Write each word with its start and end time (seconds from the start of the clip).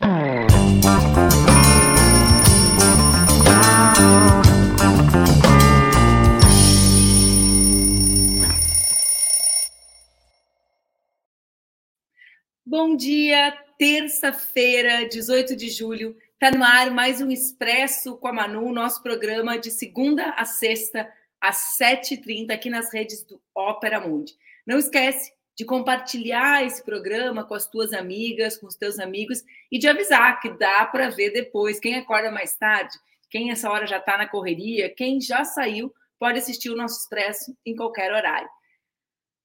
Bom 0.00 0.06
dia, 12.96 13.50
terça-feira, 13.76 15.08
18 15.08 15.56
de 15.56 15.68
julho. 15.68 16.16
Está 16.34 16.52
no 16.56 16.62
ar 16.62 16.92
mais 16.92 17.20
um 17.20 17.28
Expresso 17.30 18.16
com 18.18 18.28
a 18.28 18.32
Manu, 18.32 18.72
nosso 18.72 19.02
programa 19.02 19.58
de 19.58 19.72
segunda 19.72 20.30
a 20.30 20.44
sexta, 20.44 21.12
às 21.40 21.76
7h30, 21.76 22.52
aqui 22.52 22.70
nas 22.70 22.92
redes 22.92 23.24
do 23.24 23.42
Ópera 23.52 23.98
Mundi. 23.98 24.36
Não 24.64 24.78
esquece 24.78 25.32
de 25.58 25.64
compartilhar 25.64 26.64
esse 26.64 26.84
programa 26.84 27.44
com 27.44 27.52
as 27.52 27.66
tuas 27.66 27.92
amigas, 27.92 28.56
com 28.56 28.68
os 28.68 28.76
teus 28.76 29.00
amigos 29.00 29.42
e 29.72 29.76
de 29.76 29.88
avisar 29.88 30.40
que 30.40 30.50
dá 30.50 30.86
para 30.86 31.10
ver 31.10 31.32
depois. 31.32 31.80
Quem 31.80 31.96
acorda 31.96 32.30
mais 32.30 32.56
tarde, 32.56 32.96
quem 33.28 33.50
essa 33.50 33.68
hora 33.68 33.84
já 33.84 33.98
está 33.98 34.16
na 34.16 34.28
correria, 34.28 34.88
quem 34.88 35.20
já 35.20 35.44
saiu, 35.44 35.92
pode 36.16 36.38
assistir 36.38 36.70
o 36.70 36.76
nosso 36.76 37.00
Expresso 37.00 37.56
em 37.66 37.74
qualquer 37.74 38.12
horário. 38.12 38.48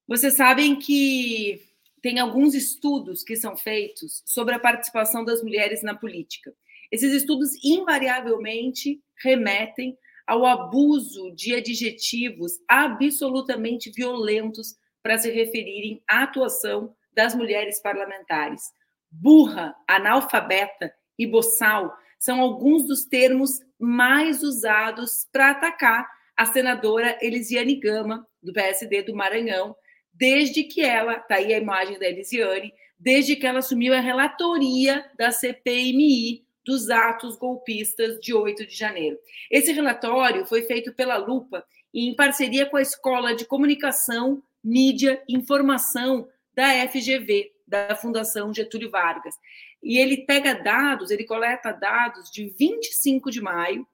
Vocês 0.06 0.34
sabem 0.34 0.76
que 0.76 1.60
tem 2.00 2.20
alguns 2.20 2.54
estudos 2.54 3.24
que 3.24 3.34
são 3.34 3.56
feitos 3.56 4.22
sobre 4.24 4.54
a 4.54 4.60
participação 4.60 5.24
das 5.24 5.42
mulheres 5.42 5.82
na 5.82 5.96
política. 5.96 6.54
Esses 6.92 7.12
estudos 7.12 7.50
invariavelmente 7.64 9.02
remetem 9.16 9.98
ao 10.24 10.46
abuso 10.46 11.32
de 11.34 11.56
adjetivos 11.56 12.52
absolutamente 12.68 13.90
violentos 13.90 14.76
para 15.04 15.18
se 15.18 15.30
referirem 15.30 16.02
à 16.08 16.22
atuação 16.22 16.96
das 17.12 17.34
mulheres 17.34 17.78
parlamentares. 17.78 18.62
Burra, 19.10 19.76
analfabeta 19.86 20.92
e 21.18 21.26
boçal 21.26 21.94
são 22.18 22.40
alguns 22.40 22.86
dos 22.86 23.04
termos 23.04 23.60
mais 23.78 24.42
usados 24.42 25.28
para 25.30 25.50
atacar 25.50 26.10
a 26.34 26.46
senadora 26.46 27.18
Elisiane 27.20 27.76
Gama, 27.76 28.26
do 28.42 28.50
PSD 28.50 29.02
do 29.02 29.14
Maranhão, 29.14 29.76
desde 30.10 30.64
que 30.64 30.80
ela, 30.80 31.18
tá 31.18 31.34
aí 31.34 31.52
a 31.52 31.58
imagem 31.58 31.98
da 31.98 32.06
Elisiane, 32.06 32.72
desde 32.98 33.36
que 33.36 33.46
ela 33.46 33.58
assumiu 33.58 33.92
a 33.92 34.00
relatoria 34.00 35.04
da 35.18 35.30
CPMI 35.30 36.46
dos 36.64 36.88
atos 36.88 37.36
golpistas 37.36 38.18
de 38.20 38.32
8 38.32 38.66
de 38.66 38.74
janeiro. 38.74 39.18
Esse 39.50 39.70
relatório 39.70 40.46
foi 40.46 40.62
feito 40.62 40.94
pela 40.94 41.18
Lupa 41.18 41.62
em 41.92 42.16
parceria 42.16 42.64
com 42.64 42.78
a 42.78 42.82
Escola 42.82 43.36
de 43.36 43.44
Comunicação, 43.44 44.42
Mídia 44.64 45.22
Informação 45.28 46.26
da 46.54 46.88
FGV, 46.88 47.52
da 47.66 47.94
Fundação 47.94 48.52
Getúlio 48.54 48.90
Vargas. 48.90 49.34
E 49.82 49.98
ele 49.98 50.24
pega 50.24 50.54
dados, 50.54 51.10
ele 51.10 51.24
coleta 51.24 51.72
dados 51.72 52.30
de 52.30 52.48
25 52.48 53.30
de 53.30 53.42
maio 53.42 53.86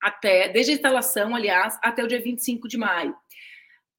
até, 0.00 0.48
desde 0.48 0.72
a 0.72 0.74
instalação, 0.76 1.34
aliás, 1.34 1.78
até 1.82 2.02
o 2.02 2.08
dia 2.08 2.20
25 2.20 2.66
de 2.66 2.78
maio. 2.78 3.14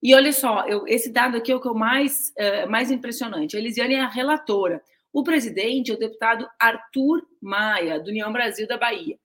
E 0.01 0.15
olha 0.15 0.33
só, 0.33 0.65
eu, 0.67 0.87
esse 0.87 1.11
dado 1.11 1.37
aqui 1.37 1.51
é 1.51 1.55
o 1.55 1.61
que 1.61 1.67
é 1.67 1.71
o 1.71 1.75
mais, 1.75 2.33
uh, 2.39 2.69
mais 2.69 2.89
impressionante. 2.89 3.55
A 3.55 3.59
Elisiane 3.59 3.93
é 3.93 4.01
a 4.01 4.07
relatora. 4.07 4.83
O 5.13 5.23
presidente 5.23 5.91
é 5.91 5.93
o 5.93 5.99
deputado 5.99 6.49
Arthur 6.59 7.21
Maia, 7.39 7.99
do 7.99 8.09
União 8.09 8.33
Brasil 8.33 8.67
da 8.67 8.77
Bahia. 8.77 9.19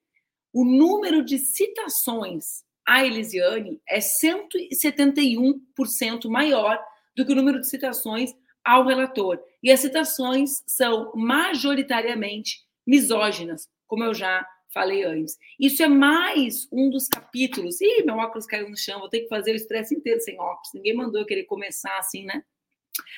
O 0.52 0.64
número 0.64 1.24
de 1.24 1.38
citações 1.38 2.65
à 2.86 3.04
Elisiane 3.04 3.82
é 3.88 3.98
171% 3.98 6.28
maior 6.28 6.80
do 7.16 7.26
que 7.26 7.32
o 7.32 7.36
número 7.36 7.60
de 7.60 7.68
citações 7.68 8.32
ao 8.64 8.86
relator. 8.86 9.40
E 9.62 9.72
as 9.72 9.80
citações 9.80 10.62
são 10.66 11.12
majoritariamente 11.14 12.64
misóginas, 12.86 13.68
como 13.86 14.04
eu 14.04 14.14
já 14.14 14.46
falei 14.72 15.04
antes. 15.04 15.36
Isso 15.58 15.82
é 15.82 15.88
mais 15.88 16.68
um 16.70 16.90
dos 16.90 17.08
capítulos. 17.08 17.80
Ih, 17.80 18.04
meu 18.04 18.16
óculos 18.16 18.46
caiu 18.46 18.68
no 18.68 18.76
chão, 18.76 19.00
vou 19.00 19.08
ter 19.08 19.20
que 19.20 19.28
fazer 19.28 19.52
o 19.52 19.56
estresse 19.56 19.94
inteiro 19.94 20.20
sem 20.20 20.38
óculos. 20.38 20.68
Ninguém 20.74 20.94
mandou 20.94 21.20
eu 21.20 21.26
querer 21.26 21.44
começar 21.44 21.96
assim, 21.98 22.24
né? 22.24 22.42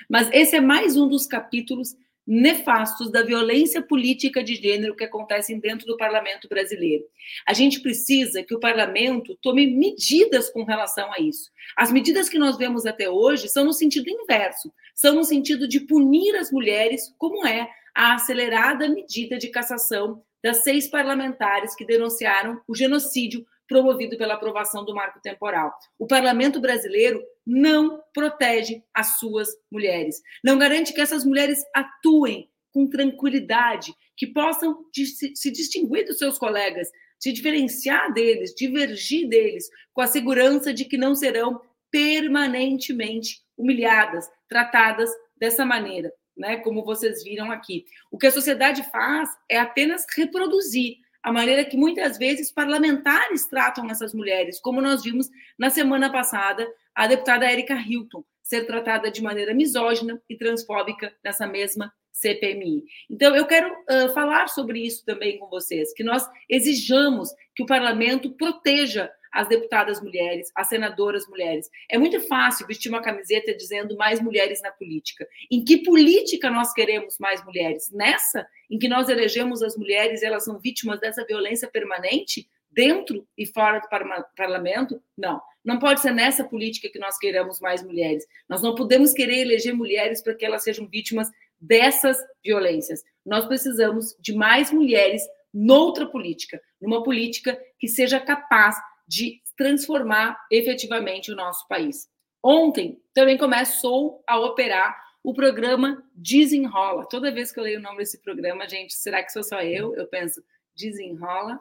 Mas 0.09 0.31
esse 0.33 0.57
é 0.57 0.61
mais 0.61 0.97
um 0.97 1.09
dos 1.09 1.27
capítulos 1.27 1.97
nefastos 2.31 3.11
da 3.11 3.23
violência 3.23 3.81
política 3.81 4.45
de 4.45 4.55
gênero 4.55 4.95
que 4.95 5.03
acontecem 5.03 5.59
dentro 5.59 5.87
do 5.87 5.97
parlamento 5.97 6.47
brasileiro. 6.47 7.05
A 7.47 7.55
gente 7.55 7.81
precisa 7.81 8.43
que 8.43 8.55
o 8.55 8.61
parlamento 8.61 9.35
tome 9.41 9.67
medidas 9.67 10.51
com 10.51 10.63
relação 10.63 11.11
a 11.11 11.19
isso. 11.19 11.51
As 11.75 11.91
medidas 11.91 12.29
que 12.29 12.39
nós 12.39 12.59
vemos 12.59 12.85
até 12.85 13.09
hoje 13.09 13.49
são 13.49 13.65
no 13.65 13.73
sentido 13.73 14.11
inverso, 14.11 14.71
são 14.95 15.15
no 15.15 15.25
sentido 15.25 15.67
de 15.67 15.81
punir 15.81 16.37
as 16.37 16.53
mulheres, 16.53 17.15
como 17.17 17.47
é 17.47 17.67
a 17.95 18.15
acelerada 18.15 18.91
medida 18.91 19.39
de 19.39 19.49
cassação 19.49 20.23
das 20.45 20.63
seis 20.63 20.87
parlamentares 20.87 21.75
que 21.75 21.87
denunciaram 21.87 22.61
o 22.69 22.77
genocídio 22.77 23.45
promovido 23.69 24.17
pela 24.17 24.35
aprovação 24.35 24.85
do 24.85 24.95
marco 24.95 25.21
temporal. 25.21 25.73
O 25.99 26.07
parlamento 26.07 26.59
brasileiro 26.59 27.23
não 27.47 28.03
protege 28.15 28.83
as 28.95 29.19
suas 29.19 29.51
mulheres, 29.71 30.21
não 30.43 30.59
garante 30.59 30.93
que 30.93 31.01
essas 31.01 31.25
mulheres 31.25 31.63
atuem 31.75 32.51
com 32.73 32.89
tranquilidade, 32.89 33.93
que 34.17 34.27
possam 34.27 34.85
se 34.93 35.51
distinguir 35.51 36.07
dos 36.07 36.19
seus 36.19 36.39
colegas, 36.39 36.89
se 37.19 37.33
diferenciar 37.33 38.13
deles, 38.13 38.55
divergir 38.55 39.29
deles, 39.29 39.69
com 39.93 40.01
a 40.01 40.07
segurança 40.07 40.73
de 40.73 40.85
que 40.85 40.97
não 40.97 41.15
serão 41.15 41.61
permanentemente 41.91 43.43
humilhadas, 43.57 44.29
tratadas 44.49 45.11
dessa 45.37 45.65
maneira, 45.65 46.13
né? 46.37 46.59
Como 46.59 46.85
vocês 46.85 47.25
viram 47.25 47.51
aqui. 47.51 47.87
O 48.11 48.19
que 48.19 48.27
a 48.27 48.33
sociedade 48.33 48.89
faz 48.91 49.31
é 49.49 49.59
apenas 49.59 50.05
reproduzir 50.17 50.97
a 51.23 51.33
maneira 51.33 51.65
que 51.65 51.77
muitas 51.77 52.17
vezes 52.19 52.53
parlamentares 52.53 53.47
tratam 53.47 53.91
essas 53.91 54.15
mulheres, 54.15 54.61
como 54.61 54.81
nós 54.81 55.03
vimos 55.03 55.29
na 55.59 55.71
semana 55.71 56.11
passada 56.11 56.67
a 56.95 57.07
deputada 57.07 57.51
Erika 57.51 57.75
Hilton 57.75 58.25
ser 58.43 58.67
tratada 58.67 59.11
de 59.11 59.23
maneira 59.23 59.53
misógina 59.53 60.21
e 60.29 60.37
transfóbica 60.37 61.13
nessa 61.23 61.47
mesma 61.47 61.93
CPMI. 62.13 62.83
Então, 63.11 63.37
eu 63.37 63.47
quero 63.47 63.71
uh, 63.73 64.13
falar 64.15 64.49
sobre 64.49 64.81
isso 64.81 65.05
também 65.05 65.39
com 65.39 65.49
vocês, 65.49 65.93
que 65.93 66.03
nós 66.03 66.27
exijamos 66.49 67.31
que 67.55 67.63
o 67.63 67.67
parlamento 67.67 68.31
proteja 68.31 69.11
as 69.33 69.49
deputadas 69.49 70.01
mulheres, 70.01 70.51
as 70.55 70.69
senadoras 70.69 71.27
mulheres. 71.29 71.69
É 71.91 71.99
muito 71.99 72.21
fácil 72.29 72.67
vestir 72.67 72.89
uma 72.89 73.03
camiseta 73.03 73.55
dizendo 73.55 73.97
mais 73.97 74.21
mulheres 74.21 74.63
na 74.63 74.71
política. 74.71 75.27
Em 75.51 75.65
que 75.65 75.79
política 75.79 76.51
nós 76.51 76.73
queremos 76.73 77.19
mais 77.19 77.45
mulheres? 77.45 77.91
Nessa, 77.93 78.47
em 78.71 78.79
que 78.79 78.89
nós 78.89 79.09
elegemos 79.09 79.63
as 79.63 79.77
mulheres, 79.77 80.23
elas 80.23 80.45
são 80.45 80.59
vítimas 80.59 81.01
dessa 81.01 81.25
violência 81.25 81.69
permanente? 81.69 82.49
Dentro 82.71 83.27
e 83.37 83.47
fora 83.47 83.81
do 83.81 83.89
parlamento? 84.37 85.03
Não. 85.17 85.41
Não 85.65 85.79
pode 85.79 86.01
ser 86.01 86.13
nessa 86.13 86.45
política 86.45 86.89
que 86.89 86.99
nós 86.99 87.19
queremos 87.19 87.61
mais 87.61 87.83
mulheres. 87.83 88.25
Nós 88.49 88.63
não 88.63 88.75
podemos 88.75 89.13
querer 89.13 89.41
eleger 89.41 89.75
mulheres 89.75 90.23
para 90.23 90.35
que 90.35 90.45
elas 90.45 90.63
sejam 90.63 90.87
vítimas 90.87 91.31
dessas 91.61 92.19
violências. 92.45 93.03
Nós 93.25 93.47
precisamos 93.47 94.17
de 94.21 94.35
mais 94.35 94.71
mulheres 94.71 95.23
noutra 95.53 96.07
política, 96.07 96.61
numa 96.81 97.03
política 97.03 97.59
que 97.79 97.89
seja 97.89 98.21
capaz 98.21 98.77
de 99.09 99.41
transformar 99.57 100.39
efetivamente 100.53 101.33
o 101.33 101.37
nosso 101.37 101.67
país. 101.67 102.09
Ontem 102.45 103.03
também 103.15 103.39
começou 103.39 104.23
a 104.27 104.39
operar 104.39 104.97
o 105.25 105.35
programa 105.35 106.03
Desenrola. 106.15 107.07
Toda 107.09 107.33
vez 107.33 107.51
que 107.51 107.59
eu 107.59 107.65
leio 107.65 107.81
o 107.81 107.83
nome 107.83 107.99
desse 107.99 108.23
programa, 108.23 108.69
gente, 108.69 108.95
será 108.95 109.23
que 109.23 109.33
sou 109.33 109.43
só 109.43 109.61
eu? 109.61 109.95
Eu 109.97 110.07
penso, 110.07 110.43
desenrola, 110.77 111.59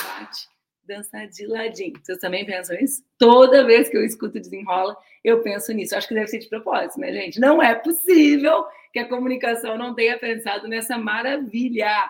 bate, 0.00 0.48
dança 0.84 1.26
de 1.26 1.46
ladinho. 1.46 1.94
Vocês 2.00 2.18
também 2.18 2.46
pensam 2.46 2.76
isso? 2.78 3.02
Toda 3.18 3.64
vez 3.64 3.88
que 3.88 3.96
eu 3.96 4.04
escuto 4.04 4.38
desenrola, 4.38 4.96
eu 5.24 5.42
penso 5.42 5.72
nisso. 5.72 5.96
Acho 5.96 6.06
que 6.06 6.14
deve 6.14 6.28
ser 6.28 6.38
de 6.38 6.48
propósito, 6.48 7.00
né, 7.00 7.12
gente? 7.12 7.40
Não 7.40 7.60
é 7.62 7.74
possível 7.74 8.64
que 8.92 9.00
a 9.00 9.08
comunicação 9.08 9.76
não 9.76 9.94
tenha 9.94 10.18
pensado 10.18 10.68
nessa 10.68 10.96
maravilha. 10.96 12.08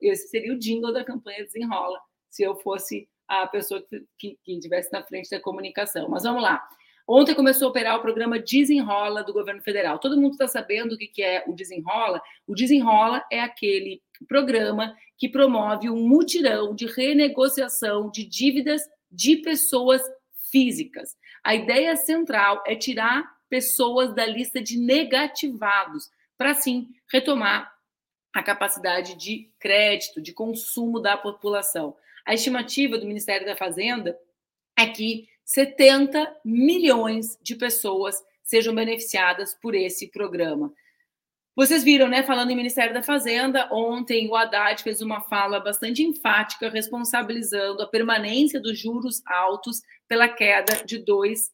Esse 0.00 0.28
seria 0.28 0.54
o 0.54 0.58
jingle 0.58 0.92
da 0.92 1.04
campanha 1.04 1.44
Desenrola, 1.44 2.00
se 2.30 2.42
eu 2.42 2.56
fosse 2.56 3.08
a 3.28 3.46
pessoa 3.46 3.84
que, 4.18 4.38
estivesse 4.46 4.90
na 4.92 5.02
frente 5.02 5.30
da 5.30 5.40
comunicação. 5.40 6.08
Mas 6.08 6.22
vamos 6.22 6.42
lá. 6.42 6.66
Ontem 7.06 7.34
começou 7.34 7.68
a 7.68 7.70
operar 7.70 7.96
o 7.96 8.02
programa 8.02 8.38
Desenrola 8.38 9.22
do 9.22 9.32
governo 9.32 9.62
federal. 9.62 9.98
Todo 9.98 10.20
mundo 10.20 10.32
está 10.32 10.46
sabendo 10.46 10.94
o 10.94 10.98
que, 10.98 11.06
que 11.06 11.22
é 11.22 11.44
o 11.46 11.54
Desenrola? 11.54 12.20
O 12.46 12.54
Desenrola 12.54 13.24
é 13.30 13.40
aquele 13.40 14.02
programa 14.26 14.94
que 15.16 15.28
promove 15.28 15.88
um 15.88 16.06
mutirão 16.06 16.74
de 16.74 16.86
renegociação 16.86 18.10
de 18.10 18.24
dívidas 18.24 18.82
de 19.10 19.36
pessoas 19.36 20.02
físicas. 20.50 21.16
A 21.42 21.54
ideia 21.54 21.96
central 21.96 22.62
é 22.66 22.76
tirar 22.76 23.24
pessoas 23.48 24.14
da 24.14 24.26
lista 24.26 24.60
de 24.60 24.78
negativados, 24.78 26.10
para 26.36 26.50
assim 26.50 26.88
retomar 27.10 27.72
a 28.34 28.42
capacidade 28.42 29.16
de 29.16 29.50
crédito, 29.58 30.20
de 30.20 30.32
consumo 30.32 31.00
da 31.00 31.16
população. 31.16 31.96
A 32.28 32.34
estimativa 32.34 32.98
do 32.98 33.06
Ministério 33.06 33.46
da 33.46 33.56
Fazenda 33.56 34.14
é 34.78 34.86
que 34.86 35.26
70 35.46 36.40
milhões 36.44 37.38
de 37.42 37.56
pessoas 37.56 38.22
sejam 38.44 38.74
beneficiadas 38.74 39.54
por 39.54 39.74
esse 39.74 40.10
programa. 40.10 40.70
Vocês 41.56 41.82
viram, 41.82 42.06
né, 42.06 42.22
falando 42.22 42.50
em 42.50 42.54
Ministério 42.54 42.92
da 42.92 43.02
Fazenda, 43.02 43.66
ontem 43.72 44.28
o 44.28 44.36
Haddad 44.36 44.82
fez 44.82 45.00
uma 45.00 45.22
fala 45.22 45.58
bastante 45.58 46.02
enfática, 46.02 46.68
responsabilizando 46.68 47.82
a 47.82 47.88
permanência 47.88 48.60
dos 48.60 48.78
juros 48.78 49.22
altos 49.24 49.80
pela 50.06 50.28
queda 50.28 50.84
de 50.84 51.02
2% 51.02 51.48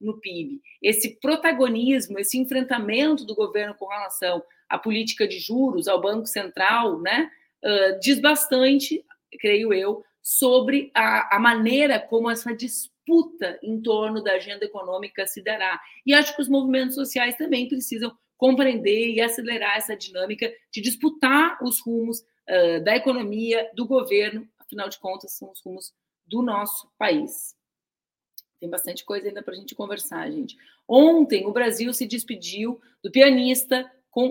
no 0.00 0.20
PIB. 0.20 0.60
Esse 0.80 1.18
protagonismo, 1.18 2.20
esse 2.20 2.38
enfrentamento 2.38 3.24
do 3.24 3.34
governo 3.34 3.74
com 3.74 3.88
relação 3.88 4.40
à 4.68 4.78
política 4.78 5.26
de 5.26 5.40
juros, 5.40 5.88
ao 5.88 6.00
Banco 6.00 6.26
Central, 6.26 7.00
né, 7.00 7.28
uh, 7.64 7.98
diz 7.98 8.20
bastante, 8.20 9.04
creio 9.36 9.72
eu, 9.72 10.04
sobre 10.22 10.90
a, 10.94 11.36
a 11.36 11.38
maneira 11.38 12.00
como 12.00 12.30
essa 12.30 12.54
disputa 12.54 13.58
em 13.62 13.80
torno 13.80 14.22
da 14.22 14.32
agenda 14.32 14.64
econômica 14.64 15.26
se 15.26 15.42
dará. 15.42 15.80
E 16.04 16.12
acho 16.12 16.34
que 16.34 16.42
os 16.42 16.48
movimentos 16.48 16.96
sociais 16.96 17.36
também 17.36 17.68
precisam 17.68 18.16
compreender 18.36 19.14
e 19.14 19.20
acelerar 19.20 19.76
essa 19.76 19.96
dinâmica 19.96 20.52
de 20.72 20.80
disputar 20.80 21.58
os 21.62 21.80
rumos 21.80 22.20
uh, 22.20 22.82
da 22.84 22.96
economia, 22.96 23.70
do 23.74 23.86
governo, 23.86 24.46
afinal 24.58 24.88
de 24.88 24.98
contas, 24.98 25.32
são 25.32 25.50
os 25.50 25.60
rumos 25.64 25.94
do 26.26 26.42
nosso 26.42 26.90
país. 26.98 27.54
Tem 28.58 28.68
bastante 28.68 29.04
coisa 29.04 29.28
ainda 29.28 29.42
para 29.42 29.54
a 29.54 29.56
gente 29.56 29.74
conversar, 29.74 30.30
gente. 30.30 30.56
Ontem, 30.88 31.46
o 31.46 31.52
Brasil 31.52 31.92
se 31.92 32.06
despediu 32.06 32.80
do 33.02 33.10
pianista, 33.10 33.90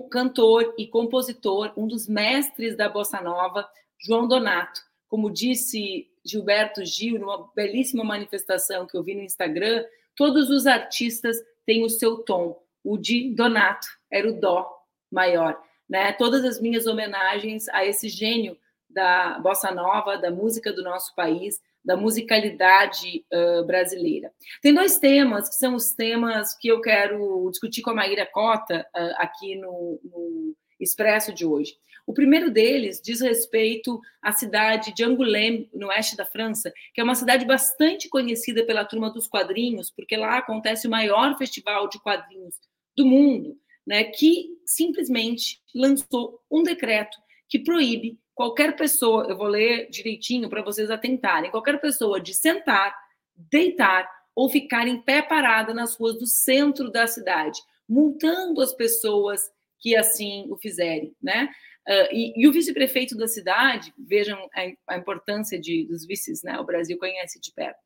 cantor 0.09 0.73
e 0.77 0.87
compositor, 0.87 1.71
um 1.77 1.87
dos 1.87 2.07
mestres 2.07 2.75
da 2.75 2.89
bossa 2.89 3.21
nova, 3.21 3.69
João 3.99 4.27
Donato. 4.27 4.81
Como 5.07 5.31
disse 5.31 6.07
Gilberto 6.25 6.83
Gil, 6.85 7.19
numa 7.19 7.49
belíssima 7.55 8.03
manifestação 8.03 8.87
que 8.87 8.97
eu 8.97 9.03
vi 9.03 9.15
no 9.15 9.21
Instagram, 9.21 9.85
todos 10.15 10.49
os 10.49 10.65
artistas 10.65 11.37
têm 11.65 11.83
o 11.83 11.89
seu 11.89 12.17
tom 12.17 12.63
o 12.85 12.97
de 12.97 13.33
Donato, 13.33 13.87
era 14.11 14.29
o 14.29 14.39
Dó 14.39 14.71
maior. 15.11 15.59
Né? 15.89 16.13
Todas 16.13 16.45
as 16.45 16.61
minhas 16.61 16.85
homenagens 16.85 17.67
a 17.69 17.83
esse 17.83 18.07
gênio 18.07 18.55
da 18.87 19.39
bossa 19.39 19.71
nova, 19.71 20.17
da 20.17 20.29
música 20.29 20.71
do 20.71 20.83
nosso 20.83 21.13
país, 21.15 21.59
da 21.83 21.97
musicalidade 21.97 23.25
uh, 23.33 23.65
brasileira. 23.65 24.31
Tem 24.61 24.73
dois 24.73 24.97
temas 24.97 25.49
que 25.49 25.55
são 25.55 25.75
os 25.75 25.91
temas 25.91 26.55
que 26.57 26.67
eu 26.67 26.79
quero 26.79 27.49
discutir 27.49 27.81
com 27.81 27.89
a 27.89 27.95
Maíra 27.95 28.25
Cota 28.25 28.87
uh, 28.95 29.13
aqui 29.17 29.55
no, 29.55 29.99
no 30.03 30.55
Expresso 30.79 31.33
de 31.33 31.45
hoje. 31.45 31.75
O 32.05 32.13
primeiro 32.13 32.51
deles 32.51 33.01
diz 33.03 33.19
respeito 33.19 33.99
à 34.21 34.31
cidade 34.31 34.93
de 34.93 35.03
Angoulême, 35.03 35.69
no 35.73 35.87
oeste 35.87 36.15
da 36.15 36.25
França, 36.25 36.71
que 36.93 37.01
é 37.01 37.03
uma 37.03 37.15
cidade 37.15 37.45
bastante 37.45 38.07
conhecida 38.09 38.63
pela 38.63 38.85
turma 38.85 39.11
dos 39.11 39.27
quadrinhos, 39.27 39.89
porque 39.89 40.15
lá 40.15 40.37
acontece 40.37 40.87
o 40.87 40.91
maior 40.91 41.35
festival 41.37 41.89
de 41.89 41.99
quadrinhos 41.99 42.55
do 42.95 43.05
mundo, 43.05 43.57
né, 43.85 44.03
que 44.03 44.49
simplesmente 44.65 45.59
lançou 45.73 46.39
um 46.49 46.63
decreto 46.63 47.17
que 47.49 47.59
proíbe 47.59 48.19
qualquer 48.35 48.75
pessoa, 48.75 49.25
eu 49.27 49.37
vou 49.37 49.47
ler 49.47 49.89
direitinho 49.89 50.49
para 50.49 50.61
vocês 50.61 50.91
atentarem, 50.91 51.49
qualquer 51.49 51.79
pessoa 51.79 52.19
de 52.19 52.33
sentar, 52.33 52.95
deitar 53.35 54.09
ou 54.35 54.49
ficar 54.49 54.87
em 54.87 55.01
pé 55.01 55.21
parada 55.21 55.73
nas 55.73 55.95
ruas 55.95 56.19
do 56.19 56.27
centro 56.27 56.91
da 56.91 57.07
cidade, 57.07 57.59
multando 57.87 58.61
as 58.61 58.73
pessoas 58.73 59.41
que 59.79 59.95
assim 59.95 60.47
o 60.49 60.57
fizerem, 60.57 61.15
né? 61.21 61.49
Uh, 61.87 62.09
e, 62.11 62.33
e, 62.35 62.47
o 62.47 62.51
vice-prefeito 62.51 63.15
da 63.15 63.27
cidade, 63.27 63.93
vejam 63.97 64.39
a, 64.55 64.93
a 64.93 64.97
importância 64.97 65.59
de, 65.59 65.85
dos 65.85 66.05
vices, 66.05 66.41
né? 66.41 66.59
O 66.59 66.65
Brasil 66.65 66.97
conhece 66.97 67.39
de 67.39 67.51
perto. 67.51 67.77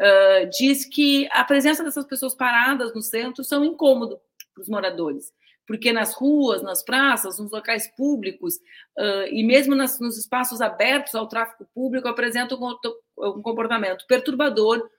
Uh, 0.00 0.50
diz 0.58 0.84
que 0.84 1.28
a 1.30 1.44
presença 1.44 1.84
dessas 1.84 2.04
pessoas 2.04 2.34
paradas 2.34 2.92
no 2.92 3.00
centro 3.00 3.44
são 3.44 3.64
incômodo 3.64 4.20
para 4.52 4.62
os 4.62 4.68
moradores. 4.68 5.32
Porque 5.66 5.92
nas 5.92 6.14
ruas, 6.14 6.62
nas 6.62 6.82
praças, 6.82 7.38
nos 7.38 7.50
locais 7.50 7.88
públicos 7.96 8.56
uh, 8.98 9.26
e 9.30 9.44
mesmo 9.44 9.74
nas, 9.74 10.00
nos 10.00 10.18
espaços 10.18 10.60
abertos 10.60 11.14
ao 11.14 11.28
tráfego 11.28 11.66
público 11.72 12.08
apresentam 12.08 12.58
um 13.16 13.40
comportamento 13.40 14.04
perturbador, 14.06 14.90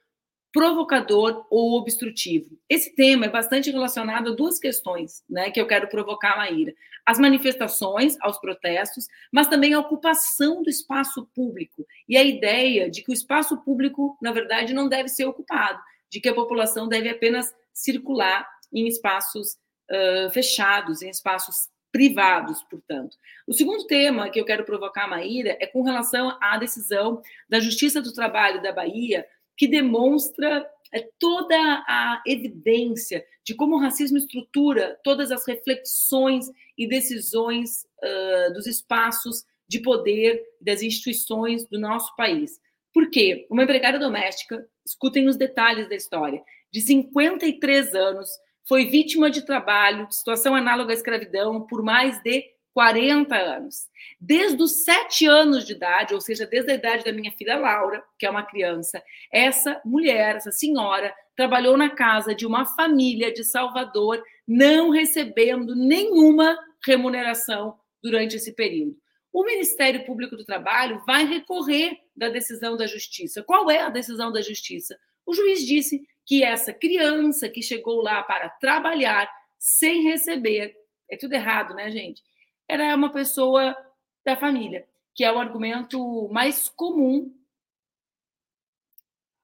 provocador 0.56 1.46
ou 1.50 1.74
obstrutivo. 1.74 2.58
Esse 2.70 2.96
tema 2.96 3.26
é 3.26 3.30
bastante 3.30 3.70
relacionado 3.70 4.32
a 4.32 4.34
duas 4.34 4.58
questões 4.58 5.22
né, 5.30 5.52
que 5.52 5.60
eu 5.60 5.68
quero 5.68 5.90
provocar 5.90 6.38
Maíra. 6.38 6.74
As 7.06 7.20
manifestações, 7.20 8.16
aos 8.22 8.40
protestos, 8.40 9.06
mas 9.30 9.50
também 9.50 9.74
a 9.74 9.80
ocupação 9.82 10.64
do 10.64 10.70
espaço 10.70 11.28
público 11.36 11.86
e 12.08 12.16
a 12.16 12.24
ideia 12.24 12.90
de 12.90 13.02
que 13.02 13.12
o 13.12 13.14
espaço 13.14 13.58
público, 13.64 14.18
na 14.22 14.32
verdade, 14.32 14.74
não 14.74 14.88
deve 14.88 15.10
ser 15.10 15.26
ocupado, 15.26 15.78
de 16.10 16.22
que 16.22 16.30
a 16.30 16.34
população 16.34 16.88
deve 16.88 17.10
apenas 17.10 17.54
circular 17.74 18.48
em 18.72 18.88
espaços 18.88 19.58
uh, 19.92 20.30
fechados, 20.32 21.02
em 21.02 21.10
espaços 21.10 21.68
privados, 21.92 22.62
portanto. 22.64 23.18
O 23.46 23.54
segundo 23.54 23.88
tema 23.88 24.30
que 24.30 24.38
eu 24.38 24.44
quero 24.44 24.66
provocar 24.66 25.08
Maíra 25.08 25.58
é 25.62 25.66
com 25.66 25.82
relação 25.82 26.38
à 26.42 26.58
decisão 26.58 27.22
da 27.48 27.60
Justiça 27.60 28.02
do 28.02 28.14
Trabalho 28.14 28.62
da 28.62 28.74
Bahia, 28.74 29.26
que 29.58 29.68
demonstra 29.68 30.68
é, 30.94 31.08
toda 31.20 31.56
a 31.88 32.22
evidência 32.26 33.26
de 33.44 33.54
como 33.54 33.76
o 33.76 33.80
racismo 33.80 34.18
estrutura 34.18 35.00
todas 35.04 35.32
as 35.32 35.46
reflexões 35.48 36.48
e 36.78 36.88
decisões 36.88 37.86
uh, 38.04 38.54
dos 38.54 38.66
espaços 38.66 39.46
de 39.68 39.80
poder 39.80 40.42
das 40.62 40.82
instituições 40.82 41.66
do 41.68 41.80
nosso 41.80 42.16
país. 42.16 42.60
Por 42.94 43.10
quê? 43.10 43.46
Uma 43.50 43.64
empregada 43.64 44.00
doméstica, 44.00 44.68
escutem 44.86 45.28
os 45.28 45.36
detalhes 45.36 45.90
da 45.90 45.96
história, 45.96 46.42
de 46.72 46.82
53 46.82 47.94
anos, 47.94 48.30
foi 48.68 48.86
vítima 48.86 49.30
de 49.30 49.46
trabalho, 49.46 50.08
situação 50.10 50.56
análoga 50.56 50.92
à 50.92 50.96
escravidão, 50.96 51.66
por 51.68 51.84
mais 51.84 52.22
de 52.22 52.44
40 52.76 53.34
anos. 53.34 53.88
Desde 54.20 54.62
os 54.62 54.84
sete 54.84 55.26
anos 55.26 55.66
de 55.66 55.72
idade, 55.72 56.14
ou 56.14 56.20
seja, 56.20 56.46
desde 56.46 56.74
a 56.74 56.76
idade 56.76 57.06
da 57.06 57.14
minha 57.14 57.32
filha 57.32 57.58
Laura, 57.58 58.04
que 58.20 58.26
é 58.26 58.30
uma 58.30 58.44
criança, 58.44 59.02
essa 59.32 59.82
mulher, 59.86 60.36
essa 60.36 60.52
senhora, 60.52 61.16
trabalhou 61.38 61.78
na 61.78 61.90
casa 61.90 62.36
de 62.36 62.46
uma 62.46 62.66
família 62.66 63.32
de 63.32 63.46
Salvador, 63.46 64.22
não 64.46 64.90
recebendo 64.90 65.74
nenhuma 65.74 66.58
remuneração 66.86 67.80
durante 68.04 68.36
esse 68.36 68.52
período. 68.54 68.98
O 69.32 69.46
Ministério 69.46 70.06
Público 70.06 70.36
do 70.36 70.44
Trabalho 70.44 71.02
vai 71.08 71.26
recorrer 71.26 71.98
da 72.14 72.28
decisão 72.28 72.76
da 72.76 72.88
Justiça. 72.88 73.42
Qual 73.42 73.72
é 73.72 73.84
a 73.84 73.90
decisão 73.90 74.34
da 74.34 74.42
Justiça? 74.42 74.98
O 75.26 75.34
juiz 75.34 75.66
disse 75.66 76.06
que 76.26 76.44
essa 76.44 76.74
criança 76.74 77.48
que 77.48 77.62
chegou 77.62 78.02
lá 78.02 78.22
para 78.22 78.50
trabalhar 78.50 79.32
sem 79.58 80.04
receber, 80.04 80.76
é 81.10 81.16
tudo 81.16 81.34
errado, 81.34 81.74
né, 81.74 81.90
gente? 81.90 82.22
Era 82.68 82.96
uma 82.96 83.12
pessoa 83.12 83.76
da 84.24 84.36
família, 84.36 84.88
que 85.14 85.24
é 85.24 85.32
o 85.32 85.40
argumento 85.40 86.28
mais 86.32 86.70
comum 86.70 87.34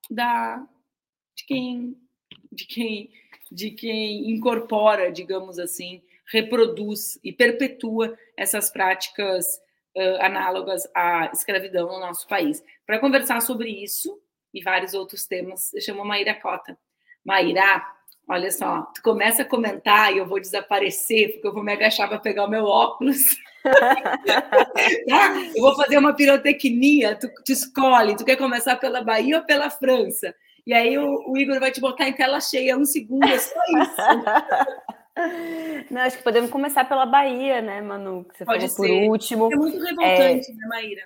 da 0.10 0.68
de 1.36 1.46
quem 1.46 1.98
de 2.52 2.66
quem 2.66 3.12
de 3.52 3.72
quem 3.72 4.32
incorpora, 4.32 5.12
digamos 5.12 5.60
assim, 5.60 6.02
reproduz 6.26 7.20
e 7.24 7.34
perpetua 7.34 8.18
essas 8.38 8.70
práticas 8.70 9.46
uh, 9.96 10.22
análogas 10.22 10.90
à 10.96 11.30
escravidão 11.34 11.88
no 11.88 12.00
nosso 12.00 12.28
país. 12.28 12.64
Para 12.86 13.00
conversar 13.00 13.42
sobre 13.42 13.70
isso, 13.70 14.22
e 14.54 14.62
vários 14.62 14.94
outros 14.94 15.26
temas. 15.26 15.74
Eu 15.74 15.82
chamo 15.82 16.06
Maíra 16.06 16.36
Cota. 16.36 16.78
Maíra, 17.24 17.86
olha 18.32 18.50
só, 18.50 18.84
tu 18.96 19.02
começa 19.02 19.42
a 19.42 19.46
comentar 19.46 20.14
e 20.14 20.18
eu 20.18 20.26
vou 20.26 20.40
desaparecer, 20.40 21.34
porque 21.34 21.48
eu 21.48 21.54
vou 21.54 21.64
me 21.64 21.74
agachar 21.74 22.08
para 22.08 22.18
pegar 22.18 22.46
o 22.46 22.50
meu 22.50 22.66
óculos. 22.66 23.36
tá? 25.08 25.34
Eu 25.54 25.62
vou 25.62 25.76
fazer 25.76 25.98
uma 25.98 26.16
pirotecnia, 26.16 27.16
tu, 27.16 27.30
tu 27.46 27.52
escolhe, 27.52 28.16
tu 28.16 28.24
quer 28.24 28.38
começar 28.38 28.78
pela 28.78 29.04
Bahia 29.04 29.40
ou 29.40 29.46
pela 29.46 29.70
França? 29.70 30.34
E 30.66 30.74
aí 30.74 30.98
o, 30.98 31.32
o 31.32 31.38
Igor 31.38 31.60
vai 31.60 31.72
te 31.72 31.82
botar 31.82 32.08
em 32.08 32.14
tela 32.14 32.40
cheia, 32.40 32.78
um 32.78 32.86
segundo, 32.86 33.28
é 33.28 33.38
só 33.38 33.60
isso. 33.82 33.96
Não, 35.92 36.02
acho 36.02 36.18
que 36.18 36.24
podemos 36.24 36.50
começar 36.50 36.86
pela 36.86 37.06
Bahia, 37.06 37.62
né, 37.62 37.82
Manu? 37.82 38.24
Que 38.24 38.38
você 38.38 38.46
Pode 38.46 38.70
falou 38.70 38.88
ser. 38.88 39.02
por 39.02 39.12
último. 39.12 39.52
É 39.52 39.56
muito 39.58 39.78
revoltante, 39.78 40.52
é... 40.52 40.54
né, 40.54 40.68
Maíra? 40.70 41.04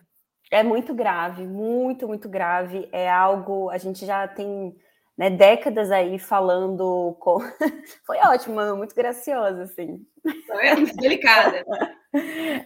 É 0.52 0.62
muito 0.62 0.94
grave, 0.94 1.44
muito, 1.44 2.08
muito 2.08 2.30
grave. 2.30 2.88
É 2.92 3.10
algo. 3.10 3.72
A 3.72 3.80
gente 3.80 4.06
já 4.06 4.28
tem 4.28 4.76
né, 5.18 5.30
décadas 5.30 5.92
aí 5.92 6.20
falando 6.20 7.16
com. 7.20 7.40
Foi 8.06 8.18
ótimo, 8.20 8.76
muito 8.76 8.94
graciosa, 8.94 9.64
assim. 9.64 10.06
É 10.50 10.76
delicada. 10.76 11.66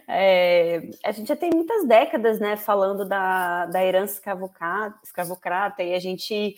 É, 0.06 0.90
a 1.04 1.10
gente 1.10 1.26
já 1.26 1.34
tem 1.34 1.50
muitas 1.52 1.84
décadas, 1.84 2.38
né, 2.38 2.56
falando 2.56 3.04
da, 3.04 3.66
da 3.66 3.84
herança 3.84 4.14
escravocrata, 4.14 4.96
escravocrata 5.02 5.82
e 5.82 5.92
a 5.92 5.98
gente 5.98 6.54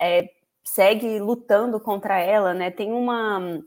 é, 0.00 0.30
segue 0.62 1.18
lutando 1.18 1.80
contra 1.80 2.20
ela, 2.20 2.54
né? 2.54 2.70
Tem 2.70 2.92
uma. 2.92 3.60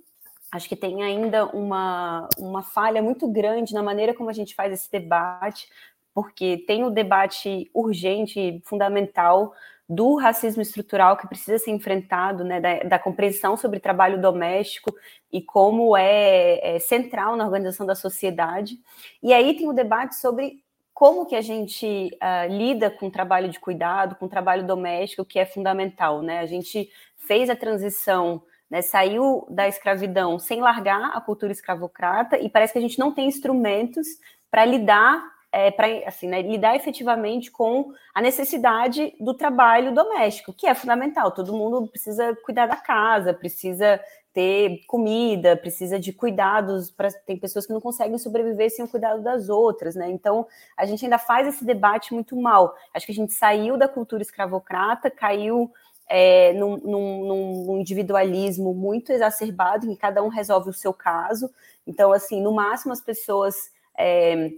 Acho 0.49 0.69
que 0.69 0.77
tem 0.77 1.03
ainda 1.03 1.45
uma, 1.47 2.29
uma 2.37 2.63
falha 2.63 3.01
muito 3.01 3.27
grande 3.27 3.73
na 3.73 3.83
maneira 3.83 4.13
como 4.13 4.29
a 4.29 4.33
gente 4.33 4.55
faz 4.55 4.71
esse 4.71 4.89
debate, 4.89 5.67
porque 6.13 6.63
tem 6.65 6.85
o 6.85 6.89
debate 6.89 7.69
urgente, 7.73 8.61
fundamental 8.63 9.53
do 9.89 10.15
racismo 10.15 10.61
estrutural 10.61 11.17
que 11.17 11.27
precisa 11.27 11.57
ser 11.57 11.71
enfrentado, 11.71 12.43
né, 12.43 12.61
da, 12.61 12.79
da 12.83 12.99
compreensão 12.99 13.57
sobre 13.57 13.79
trabalho 13.79 14.21
doméstico 14.21 14.95
e 15.33 15.41
como 15.41 15.97
é, 15.97 16.75
é, 16.75 16.79
central 16.79 17.35
na 17.35 17.43
organização 17.43 17.87
da 17.87 17.95
sociedade. 17.95 18.79
E 19.23 19.33
aí 19.33 19.57
tem 19.57 19.67
o 19.67 19.73
debate 19.73 20.15
sobre 20.15 20.63
como 20.93 21.25
que 21.25 21.35
a 21.35 21.41
gente 21.41 22.11
uh, 22.15 22.53
lida 22.53 22.91
com 22.91 23.07
o 23.07 23.11
trabalho 23.11 23.49
de 23.49 23.59
cuidado, 23.59 24.15
com 24.15 24.25
o 24.25 24.29
trabalho 24.29 24.67
doméstico, 24.67 25.25
que 25.25 25.39
é 25.39 25.45
fundamental, 25.45 26.21
né? 26.21 26.39
A 26.39 26.45
gente 26.45 26.89
fez 27.15 27.49
a 27.49 27.55
transição, 27.55 28.43
né, 28.69 28.81
saiu 28.81 29.47
da 29.49 29.67
escravidão 29.67 30.37
sem 30.37 30.59
largar 30.59 31.15
a 31.15 31.21
cultura 31.21 31.53
escravocrata 31.53 32.37
e 32.37 32.49
parece 32.49 32.73
que 32.73 32.79
a 32.79 32.81
gente 32.81 32.99
não 32.99 33.13
tem 33.13 33.27
instrumentos 33.27 34.07
para 34.51 34.65
lidar 34.65 35.23
é, 35.51 35.71
para 35.71 35.87
assim, 36.07 36.27
né, 36.27 36.41
lidar 36.41 36.75
efetivamente 36.75 37.49
com 37.49 37.91
a 38.13 38.21
necessidade 38.21 39.13
do 39.19 39.33
trabalho 39.33 39.93
doméstico, 39.93 40.53
que 40.53 40.67
é 40.67 40.75
fundamental. 40.75 41.31
Todo 41.31 41.53
mundo 41.53 41.87
precisa 41.87 42.35
cuidar 42.43 42.67
da 42.67 42.75
casa, 42.75 43.33
precisa 43.33 43.99
ter 44.31 44.85
comida, 44.85 45.57
precisa 45.57 45.99
de 45.99 46.13
cuidados. 46.13 46.91
Pra, 46.91 47.09
tem 47.25 47.37
pessoas 47.37 47.65
que 47.65 47.73
não 47.73 47.81
conseguem 47.81 48.17
sobreviver 48.17 48.69
sem 48.69 48.85
o 48.85 48.87
cuidado 48.87 49.23
das 49.23 49.49
outras, 49.49 49.95
né? 49.95 50.09
Então 50.11 50.45
a 50.77 50.85
gente 50.85 51.03
ainda 51.03 51.17
faz 51.17 51.47
esse 51.47 51.65
debate 51.65 52.13
muito 52.13 52.35
mal. 52.35 52.75
Acho 52.93 53.07
que 53.07 53.11
a 53.11 53.15
gente 53.15 53.33
saiu 53.33 53.75
da 53.75 53.87
cultura 53.87 54.21
escravocrata, 54.21 55.09
caiu 55.09 55.71
é, 56.07 56.53
num, 56.53 56.77
num, 56.77 57.65
num, 57.65 57.79
individualismo 57.79 58.73
muito 58.73 59.11
exacerbado, 59.11 59.85
em 59.85 59.93
que 59.93 60.01
cada 60.01 60.23
um 60.23 60.27
resolve 60.27 60.69
o 60.69 60.73
seu 60.73 60.93
caso. 60.93 61.49
Então, 61.85 62.11
assim, 62.11 62.41
no 62.41 62.51
máximo 62.51 62.93
as 62.93 63.01
pessoas 63.01 63.71
é, 63.97 64.51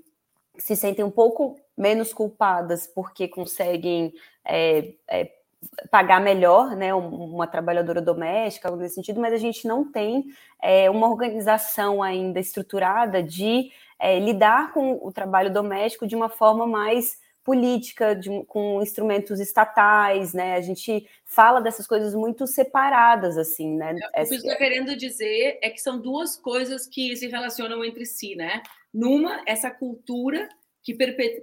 se 0.61 0.75
sentem 0.75 1.03
um 1.03 1.11
pouco 1.11 1.59
menos 1.75 2.13
culpadas 2.13 2.85
porque 2.87 3.27
conseguem 3.27 4.13
é, 4.45 4.93
é, 5.09 5.31
pagar 5.89 6.21
melhor, 6.21 6.75
né, 6.75 6.93
uma 6.93 7.47
trabalhadora 7.47 8.01
doméstica, 8.01 8.67
algo 8.67 8.81
nesse 8.81 8.95
sentido, 8.95 9.19
mas 9.19 9.33
a 9.33 9.37
gente 9.37 9.67
não 9.67 9.91
tem 9.91 10.25
é, 10.61 10.89
uma 10.89 11.09
organização 11.09 12.01
ainda 12.01 12.39
estruturada 12.39 13.21
de 13.23 13.71
é, 13.99 14.19
lidar 14.19 14.71
com 14.73 14.99
o 15.01 15.11
trabalho 15.11 15.51
doméstico 15.51 16.07
de 16.07 16.15
uma 16.15 16.29
forma 16.29 16.65
mais 16.67 17.19
política, 17.43 18.15
de, 18.15 18.43
com 18.45 18.81
instrumentos 18.83 19.39
estatais, 19.39 20.31
né? 20.31 20.55
A 20.55 20.61
gente 20.61 21.07
fala 21.25 21.59
dessas 21.59 21.87
coisas 21.87 22.13
muito 22.13 22.45
separadas, 22.45 23.35
assim, 23.35 23.75
né? 23.75 23.95
O 24.15 24.27
que 24.27 24.35
estou 24.35 24.55
querendo 24.57 24.95
dizer 24.95 25.57
é 25.59 25.71
que 25.71 25.81
são 25.81 25.99
duas 25.99 26.35
coisas 26.35 26.85
que 26.85 27.15
se 27.15 27.27
relacionam 27.27 27.83
entre 27.83 28.05
si, 28.05 28.35
né? 28.35 28.61
Numa, 28.93 29.41
essa 29.45 29.71
cultura 29.71 30.49
que 30.83 30.95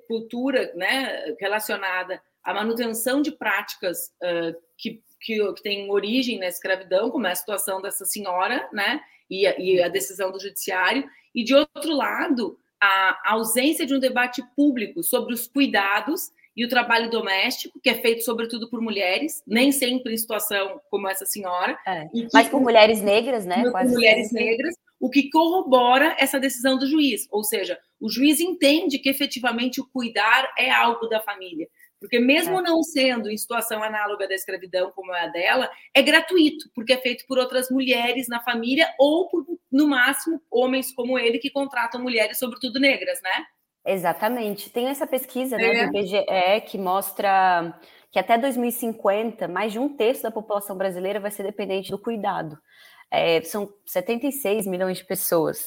cultura, 0.09 0.73
né, 0.75 1.37
relacionada 1.41 2.21
à 2.43 2.53
manutenção 2.53 3.23
de 3.23 3.31
práticas 3.33 4.09
uh, 4.23 4.55
que, 4.77 5.03
que, 5.21 5.53
que 5.55 5.63
têm 5.63 5.91
origem 5.91 6.39
na 6.39 6.47
escravidão, 6.47 7.11
como 7.11 7.27
é 7.27 7.33
a 7.33 7.37
situação 7.37 7.81
dessa 7.81 8.05
senhora, 8.05 8.69
né, 8.73 9.01
e 9.31 9.47
e 9.59 9.83
a 9.83 9.89
decisão 9.89 10.33
do 10.33 10.41
judiciário, 10.41 11.09
e 11.35 11.45
de 11.45 11.55
outro 11.55 11.93
lado, 11.95 12.59
a 12.81 13.33
ausência 13.33 13.87
de 13.87 13.95
um 13.95 13.99
debate 13.99 14.43
público 14.57 15.03
sobre 15.03 15.35
os 15.35 15.47
cuidados 15.47 16.31
e 16.59 16.65
o 16.65 16.69
trabalho 16.69 17.09
doméstico, 17.09 17.79
que 17.81 17.89
é 17.89 17.95
feito 17.95 18.25
sobretudo 18.25 18.69
por 18.69 18.81
mulheres, 18.81 19.45
nem 19.47 19.71
sempre 19.71 20.13
em 20.13 20.17
situação 20.17 20.81
como 20.91 21.07
essa 21.07 21.25
senhora. 21.25 21.79
É, 21.87 22.09
mas 22.35 22.49
por 22.49 22.61
mulheres 22.61 23.01
negras, 23.01 23.47
né? 23.47 23.63
Por 23.63 23.85
mulheres 23.85 24.29
sempre. 24.31 24.45
negras, 24.45 24.75
o 24.99 25.09
que 25.09 25.31
corrobora 25.31 26.17
essa 26.19 26.41
decisão 26.41 26.77
do 26.77 26.85
juiz. 26.85 27.29
Ou 27.31 27.45
seja, 27.45 27.79
o 28.01 28.11
juiz 28.11 28.41
entende 28.41 28.99
que 28.99 29.09
efetivamente 29.09 29.81
o 29.81 29.87
cuidar 29.87 30.53
é 30.59 30.69
algo 30.69 31.07
da 31.07 31.21
família. 31.21 31.69
Porque 32.01 32.19
mesmo 32.19 32.59
é. 32.59 32.63
não 32.63 32.83
sendo 32.83 33.31
em 33.31 33.37
situação 33.37 33.81
análoga 33.81 34.27
da 34.27 34.35
escravidão, 34.35 34.91
como 34.91 35.15
é 35.15 35.27
a 35.27 35.29
dela, 35.29 35.71
é 35.95 36.03
gratuito, 36.03 36.69
porque 36.75 36.93
é 36.93 36.99
feito 36.99 37.25
por 37.29 37.39
outras 37.39 37.71
mulheres 37.71 38.27
na 38.27 38.41
família 38.41 38.93
ou 38.99 39.29
por, 39.29 39.47
no 39.71 39.87
máximo, 39.87 40.43
homens 40.51 40.93
como 40.93 41.17
ele 41.17 41.39
que 41.39 41.51
contratam 41.51 42.03
mulheres, 42.03 42.37
sobretudo 42.37 42.81
negras, 42.81 43.21
né? 43.23 43.47
Exatamente. 43.87 44.71
Tem 44.71 44.89
essa 44.89 45.07
pesquisa 45.07 45.57
né, 45.57 45.65
é. 45.65 45.87
do 45.87 45.97
IBGE 45.97 46.61
que 46.67 46.77
mostra 46.79 47.79
que 48.11 48.19
até 48.19 48.39
2050, 48.39 49.47
mais 49.49 49.73
de 49.73 49.79
um 49.79 49.95
terço 49.95 50.23
da 50.23 50.31
população 50.31 50.77
brasileira 50.77 51.21
vai 51.21 51.31
ser 51.31 51.43
dependente 51.43 51.91
do 51.91 51.99
cuidado. 51.99 52.59
É, 53.11 53.41
são 53.43 53.73
76 53.87 54.67
milhões 54.67 54.99
de 54.99 55.05
pessoas. 55.05 55.67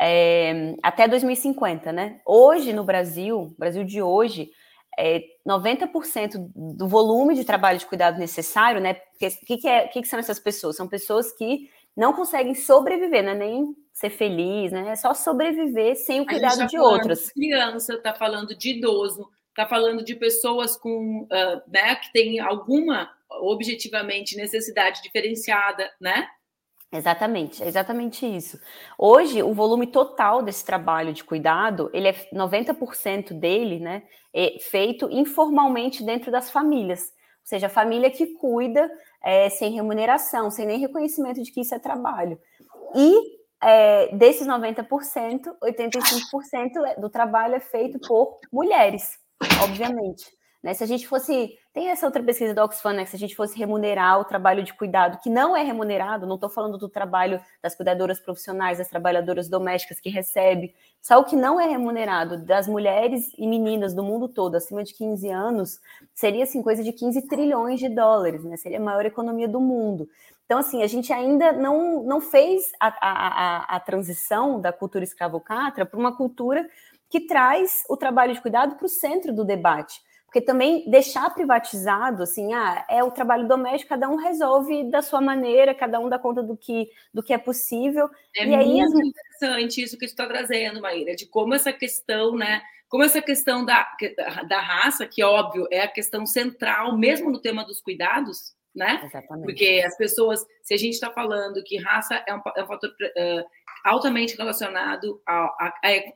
É, 0.00 0.74
até 0.82 1.08
2050, 1.08 1.92
né? 1.92 2.20
Hoje, 2.24 2.72
no 2.72 2.84
Brasil, 2.84 3.54
Brasil 3.58 3.84
de 3.84 4.00
hoje, 4.00 4.50
é, 4.98 5.22
90% 5.46 6.50
do 6.54 6.88
volume 6.88 7.34
de 7.34 7.44
trabalho 7.44 7.78
de 7.78 7.86
cuidado 7.86 8.18
necessário, 8.18 8.80
né? 8.80 8.92
O 8.92 9.18
que, 9.18 9.56
que, 9.58 9.68
é, 9.68 9.88
que, 9.88 10.02
que 10.02 10.08
são 10.08 10.18
essas 10.18 10.38
pessoas? 10.38 10.76
São 10.76 10.88
pessoas 10.88 11.32
que 11.32 11.68
não 11.96 12.12
conseguem 12.12 12.54
sobreviver, 12.54 13.24
né? 13.24 13.34
Nem 13.34 13.74
ser 13.98 14.10
feliz, 14.10 14.70
né? 14.70 14.90
É 14.90 14.94
só 14.94 15.12
sobreviver 15.12 15.96
sem 15.96 16.20
o 16.20 16.26
cuidado 16.26 16.58
tá 16.58 16.66
de 16.66 16.78
outros. 16.78 17.26
De 17.26 17.32
criança, 17.32 17.94
está 17.94 18.14
falando 18.14 18.56
de 18.56 18.70
idoso, 18.70 19.28
está 19.48 19.66
falando 19.66 20.04
de 20.04 20.14
pessoas 20.14 20.76
com, 20.76 21.22
uh, 21.22 21.62
né, 21.66 21.96
que 21.96 22.12
tem 22.12 22.38
alguma 22.38 23.10
objetivamente 23.28 24.36
necessidade 24.36 25.02
diferenciada, 25.02 25.90
né? 26.00 26.28
Exatamente, 26.92 27.60
é 27.60 27.66
exatamente 27.66 28.24
isso. 28.24 28.60
Hoje, 28.96 29.42
o 29.42 29.52
volume 29.52 29.88
total 29.88 30.42
desse 30.42 30.64
trabalho 30.64 31.12
de 31.12 31.24
cuidado, 31.24 31.90
ele 31.92 32.06
é 32.06 32.14
90% 32.32 33.32
dele, 33.32 33.80
né, 33.80 34.04
é 34.32 34.58
feito 34.60 35.10
informalmente 35.10 36.04
dentro 36.04 36.30
das 36.30 36.52
famílias. 36.52 37.00
Ou 37.00 37.46
seja, 37.50 37.66
a 37.66 37.70
família 37.70 38.12
que 38.12 38.28
cuida 38.34 38.88
é, 39.24 39.50
sem 39.50 39.72
remuneração, 39.72 40.52
sem 40.52 40.64
nem 40.66 40.78
reconhecimento 40.78 41.42
de 41.42 41.50
que 41.50 41.62
isso 41.62 41.74
é 41.74 41.80
trabalho. 41.80 42.38
E 42.94 43.37
é, 43.62 44.14
desses 44.16 44.46
90%, 44.46 44.86
85% 45.62 47.00
do 47.00 47.10
trabalho 47.10 47.54
é 47.54 47.60
feito 47.60 47.98
por 48.00 48.38
mulheres, 48.52 49.18
obviamente. 49.62 50.38
Né? 50.62 50.74
Se 50.74 50.82
a 50.82 50.86
gente 50.86 51.06
fosse. 51.06 51.56
Tem 51.72 51.90
essa 51.90 52.06
outra 52.06 52.20
pesquisa 52.20 52.52
do 52.52 52.60
Oxfam, 52.60 52.92
né? 52.92 53.04
Se 53.04 53.14
a 53.14 53.18
gente 53.18 53.36
fosse 53.36 53.56
remunerar 53.56 54.18
o 54.18 54.24
trabalho 54.24 54.64
de 54.64 54.74
cuidado, 54.74 55.20
que 55.22 55.30
não 55.30 55.56
é 55.56 55.62
remunerado, 55.62 56.26
não 56.26 56.34
estou 56.34 56.50
falando 56.50 56.76
do 56.76 56.88
trabalho 56.88 57.40
das 57.62 57.76
cuidadoras 57.76 58.18
profissionais, 58.18 58.78
das 58.78 58.88
trabalhadoras 58.88 59.48
domésticas 59.48 60.00
que 60.00 60.10
recebe, 60.10 60.74
só 61.00 61.20
o 61.20 61.24
que 61.24 61.36
não 61.36 61.60
é 61.60 61.68
remunerado 61.68 62.44
das 62.44 62.66
mulheres 62.66 63.30
e 63.38 63.46
meninas 63.46 63.94
do 63.94 64.02
mundo 64.02 64.28
todo, 64.28 64.56
acima 64.56 64.82
de 64.82 64.92
15 64.92 65.28
anos, 65.28 65.78
seria 66.12 66.42
assim, 66.42 66.60
coisa 66.60 66.82
de 66.82 66.92
15 66.92 67.28
trilhões 67.28 67.78
de 67.78 67.88
dólares, 67.88 68.42
né? 68.42 68.56
Seria 68.56 68.78
a 68.78 68.82
maior 68.82 69.06
economia 69.06 69.46
do 69.46 69.60
mundo. 69.60 70.08
Então, 70.48 70.60
assim, 70.60 70.82
a 70.82 70.86
gente 70.86 71.12
ainda 71.12 71.52
não, 71.52 72.02
não 72.02 72.22
fez 72.22 72.72
a, 72.80 72.86
a, 72.86 73.10
a, 73.10 73.76
a 73.76 73.80
transição 73.80 74.58
da 74.58 74.72
cultura 74.72 75.04
escravocrata 75.04 75.84
para 75.84 76.00
uma 76.00 76.16
cultura 76.16 76.66
que 77.10 77.20
traz 77.20 77.84
o 77.86 77.98
trabalho 77.98 78.32
de 78.32 78.40
cuidado 78.40 78.76
para 78.76 78.86
o 78.86 78.88
centro 78.88 79.30
do 79.30 79.44
debate. 79.44 80.00
Porque 80.24 80.40
também 80.40 80.88
deixar 80.88 81.28
privatizado, 81.34 82.22
assim, 82.22 82.54
ah, 82.54 82.82
é 82.88 83.04
o 83.04 83.10
trabalho 83.10 83.46
doméstico, 83.46 83.90
cada 83.90 84.08
um 84.08 84.16
resolve 84.16 84.84
da 84.90 85.02
sua 85.02 85.20
maneira, 85.20 85.74
cada 85.74 86.00
um 86.00 86.08
dá 86.08 86.18
conta 86.18 86.42
do 86.42 86.56
que, 86.56 86.88
do 87.12 87.22
que 87.22 87.34
é 87.34 87.38
possível. 87.38 88.08
É 88.34 88.46
e 88.46 88.54
aí, 88.54 88.68
muito 88.68 88.96
as... 88.96 89.06
interessante 89.06 89.82
isso 89.82 89.98
que 89.98 90.06
você 90.06 90.12
está 90.14 90.26
trazendo, 90.26 90.80
Maíra, 90.80 91.14
de 91.14 91.26
como 91.26 91.52
essa 91.52 91.74
questão, 91.74 92.34
né? 92.34 92.62
Como 92.88 93.04
essa 93.04 93.20
questão 93.20 93.66
da, 93.66 93.86
da 94.48 94.60
raça, 94.62 95.06
que 95.06 95.22
óbvio 95.22 95.68
é 95.70 95.82
a 95.82 95.88
questão 95.88 96.24
central, 96.24 96.96
mesmo 96.96 97.30
no 97.30 97.38
tema 97.38 97.66
dos 97.66 97.82
cuidados, 97.82 98.56
né? 98.74 99.00
Exatamente. 99.04 99.46
Porque 99.46 99.82
as 99.84 99.96
pessoas, 99.96 100.44
se 100.62 100.74
a 100.74 100.76
gente 100.76 100.94
está 100.94 101.10
falando 101.10 101.62
que 101.64 101.76
raça 101.78 102.22
é 102.26 102.34
um, 102.34 102.40
é 102.56 102.62
um 102.62 102.66
fator 102.66 102.90
uh, 102.90 103.44
altamente 103.84 104.36
relacionado 104.36 105.20
ao, 105.26 105.56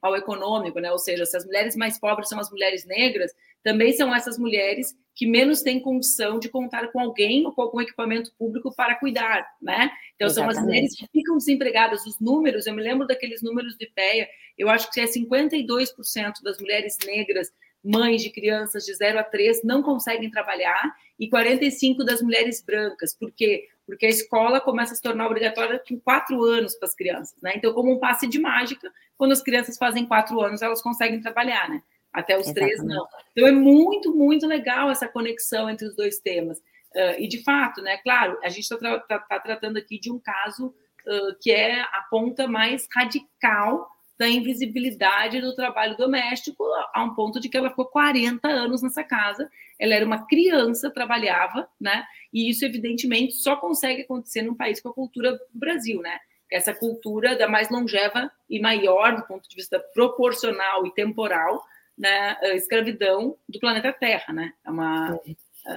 ao, 0.03 0.17
econômico, 0.17 0.79
né? 0.81 0.91
Ou 0.93 0.99
seja, 0.99 1.25
se 1.25 1.37
as 1.37 1.45
mulheres 1.45 1.77
mais 1.77 1.99
pobres 1.99 2.29
são 2.29 2.39
as 2.39 2.51
mulheres 2.51 2.87
negras, 2.87 3.33
também 3.63 3.93
são 3.93 4.15
essas 4.15 4.39
mulheres 4.39 4.95
que 5.15 5.27
menos 5.27 5.63
têm 5.63 5.81
condição 5.81 6.39
de 6.39 6.49
contar 6.49 6.91
com 6.91 7.01
alguém 7.01 7.47
ou 7.47 7.53
com 7.53 7.63
algum 7.63 7.81
equipamento 7.81 8.33
público 8.39 8.75
para 8.75 8.95
cuidar, 8.95 9.47
né? 9.61 9.91
Então 10.15 10.29
Exatamente. 10.29 10.55
são 10.55 10.63
as 10.63 10.67
mulheres 10.67 10.97
que 10.97 11.07
ficam 11.13 11.37
desempregadas. 11.37 12.07
Os 12.07 12.19
números, 12.21 12.67
eu 12.67 12.75
me 12.75 12.83
lembro 12.83 13.07
daqueles 13.07 13.43
números 13.43 13.77
de 13.77 13.87
PEA, 13.87 14.29
eu 14.57 14.69
acho 14.69 14.91
que 14.91 15.01
é 15.01 15.05
52% 15.05 16.43
das 16.43 16.59
mulheres 16.59 16.97
negras 17.05 17.51
mães 17.85 18.23
de 18.23 18.31
crianças 18.31 18.85
de 18.85 18.95
0 18.95 19.19
a 19.19 19.25
3 19.25 19.63
não 19.65 19.83
conseguem 19.83 20.31
trabalhar 20.31 20.95
e 21.19 21.29
45 21.29 22.05
das 22.05 22.23
mulheres 22.23 22.63
brancas. 22.63 23.15
Por 23.15 23.33
quê? 23.33 23.69
Porque 23.85 24.07
a 24.07 24.11
escola 24.11 24.61
começa 24.61 24.93
a 24.93 24.97
se 24.97 25.03
tornar 25.03 25.27
obrigatória 25.27 25.83
com 25.87 25.99
quatro 25.99 26.43
anos 26.45 26.75
para 26.77 26.89
as 26.89 26.95
crianças, 26.95 27.37
né? 27.43 27.53
Então, 27.57 27.73
como 27.73 27.93
um 27.93 27.99
passe 27.99 28.27
de 28.29 28.39
mágica, 28.39 28.91
quando 29.19 29.33
as 29.33 29.43
crianças 29.43 29.77
fazem 29.77 30.07
quatro 30.07 30.41
anos, 30.41 30.63
elas 30.63 30.81
conseguem 30.81 31.21
trabalhar, 31.21 31.69
né? 31.69 31.83
Até 32.13 32.37
os 32.37 32.47
Exatamente. 32.47 32.75
três, 32.75 32.85
não. 32.85 33.07
Então, 33.33 33.49
é 33.49 33.53
muito, 33.53 34.15
muito 34.15 34.47
legal 34.47 34.91
essa 34.91 35.09
conexão 35.09 35.69
entre 35.69 35.87
os 35.87 35.97
dois 35.97 36.19
temas. 36.19 36.59
Uh, 36.95 37.19
e, 37.19 37.27
de 37.27 37.43
fato, 37.43 37.81
né, 37.81 37.97
claro, 37.99 38.39
a 38.43 38.49
gente 38.49 38.65
está 38.65 38.77
tra 38.77 39.01
tá, 39.01 39.19
tá 39.19 39.41
tratando 39.41 39.79
aqui 39.79 39.99
de 39.99 40.13
um 40.13 40.19
caso 40.19 40.67
uh, 40.67 41.35
que 41.41 41.51
é 41.51 41.81
a 41.81 42.07
ponta 42.11 42.47
mais 42.47 42.87
radical 42.95 43.89
da 44.23 44.29
invisibilidade 44.29 45.41
do 45.41 45.53
trabalho 45.53 45.97
doméstico, 45.97 46.65
a 46.95 47.03
um 47.03 47.13
ponto 47.13 47.41
de 47.41 47.49
que 47.49 47.57
ela 47.57 47.71
ficou 47.71 47.87
40 47.87 48.47
anos 48.47 48.81
nessa 48.81 49.03
casa. 49.03 49.51
Ela 49.81 49.97
era 49.97 50.07
uma 50.07 50.29
criança, 50.29 50.93
trabalhava, 50.93 51.69
né? 51.81 52.05
E 52.33 52.49
isso, 52.49 52.65
evidentemente, 52.65 53.35
só 53.35 53.57
consegue 53.57 54.03
acontecer 54.03 54.43
num 54.43 54.55
país 54.55 54.81
com 54.81 54.91
a 54.91 54.95
cultura 54.95 55.33
do 55.33 55.41
Brasil, 55.53 56.01
né? 56.01 56.21
Essa 56.49 56.73
cultura 56.73 57.35
da 57.35 57.49
mais 57.49 57.69
longeva 57.69 58.31
e 58.49 58.61
maior, 58.61 59.17
do 59.17 59.27
ponto 59.27 59.49
de 59.49 59.57
vista 59.57 59.81
proporcional 59.93 60.87
e 60.87 60.95
temporal, 60.95 61.61
né? 61.99 62.37
A 62.43 62.55
escravidão 62.55 63.37
do 63.49 63.59
planeta 63.59 63.93
Terra, 63.93 64.33
né? 64.33 64.53
É 64.65 64.71
uma, 64.71 65.19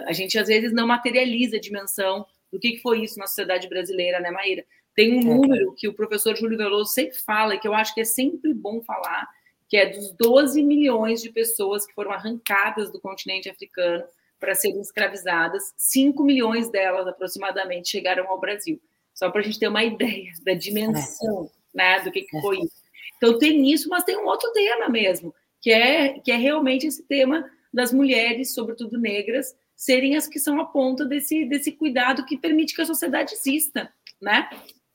a 0.06 0.14
gente, 0.14 0.38
às 0.38 0.48
vezes, 0.50 0.72
não 0.72 0.86
materializa 0.86 1.58
a 1.58 1.60
dimensão 1.60 2.28
do 2.54 2.60
que 2.60 2.78
foi 2.78 3.02
isso 3.02 3.18
na 3.18 3.26
sociedade 3.26 3.68
brasileira, 3.68 4.20
né, 4.20 4.30
Maíra? 4.30 4.64
Tem 4.96 5.14
um 5.14 5.20
é. 5.20 5.36
número 5.36 5.74
que 5.74 5.88
o 5.88 5.94
professor 5.94 6.36
Júlio 6.36 6.58
Veloso 6.58 6.92
sempre 6.92 7.18
fala, 7.18 7.58
que 7.58 7.68
eu 7.68 7.74
acho 7.74 7.94
que 7.94 8.02
é 8.02 8.06
sempre 8.06 8.54
bom 8.54 8.82
falar, 8.82 9.28
que 9.68 9.76
é 9.76 9.90
dos 9.90 10.12
12 10.14 10.64
milhões 10.64 11.22
de 11.22 11.30
pessoas 11.32 11.86
que 11.86 11.94
foram 11.94 12.12
arrancadas 12.12 12.92
do 12.92 13.02
continente 13.02 13.50
africano 13.50 14.04
para 14.40 14.56
serem 14.56 14.80
escravizadas, 14.80 15.74
5 15.78 16.24
milhões 16.24 16.70
delas 16.70 17.08
aproximadamente 17.08 17.90
chegaram 17.90 18.30
ao 18.30 18.40
Brasil. 18.40 18.80
Só 19.14 19.30
para 19.30 19.42
a 19.42 19.44
gente 19.44 19.60
ter 19.60 19.68
uma 19.68 19.84
ideia 19.84 20.32
da 20.44 20.54
dimensão 20.54 21.50
é. 21.74 21.78
né, 21.78 22.02
do 22.02 22.12
que, 22.12 22.22
que 22.22 22.42
foi 22.42 22.60
isso. 22.60 22.86
Então 23.18 23.38
tem 23.40 23.72
isso, 23.72 23.90
mas 23.90 24.04
tem 24.04 24.18
um 24.18 24.26
outro 24.26 24.52
tema 24.52 24.90
mesmo, 24.90 25.34
que 25.62 25.72
é, 25.72 26.20
que 26.20 26.32
é 26.32 26.36
realmente 26.36 26.86
esse 26.86 27.04
tema 27.04 27.50
das 27.74 27.92
mulheres, 27.92 28.54
sobretudo 28.54 29.00
negras, 29.00 29.56
serem 29.76 30.16
as 30.16 30.28
que 30.28 30.40
são 30.40 30.60
a 30.60 30.66
ponta 30.66 31.06
desse, 31.06 31.46
desse 31.46 31.72
cuidado 31.72 32.26
que 32.26 32.38
permite 32.38 32.74
que 32.74 32.82
a 32.82 32.86
sociedade 32.86 33.34
exista, 33.34 33.92
né? 34.22 34.50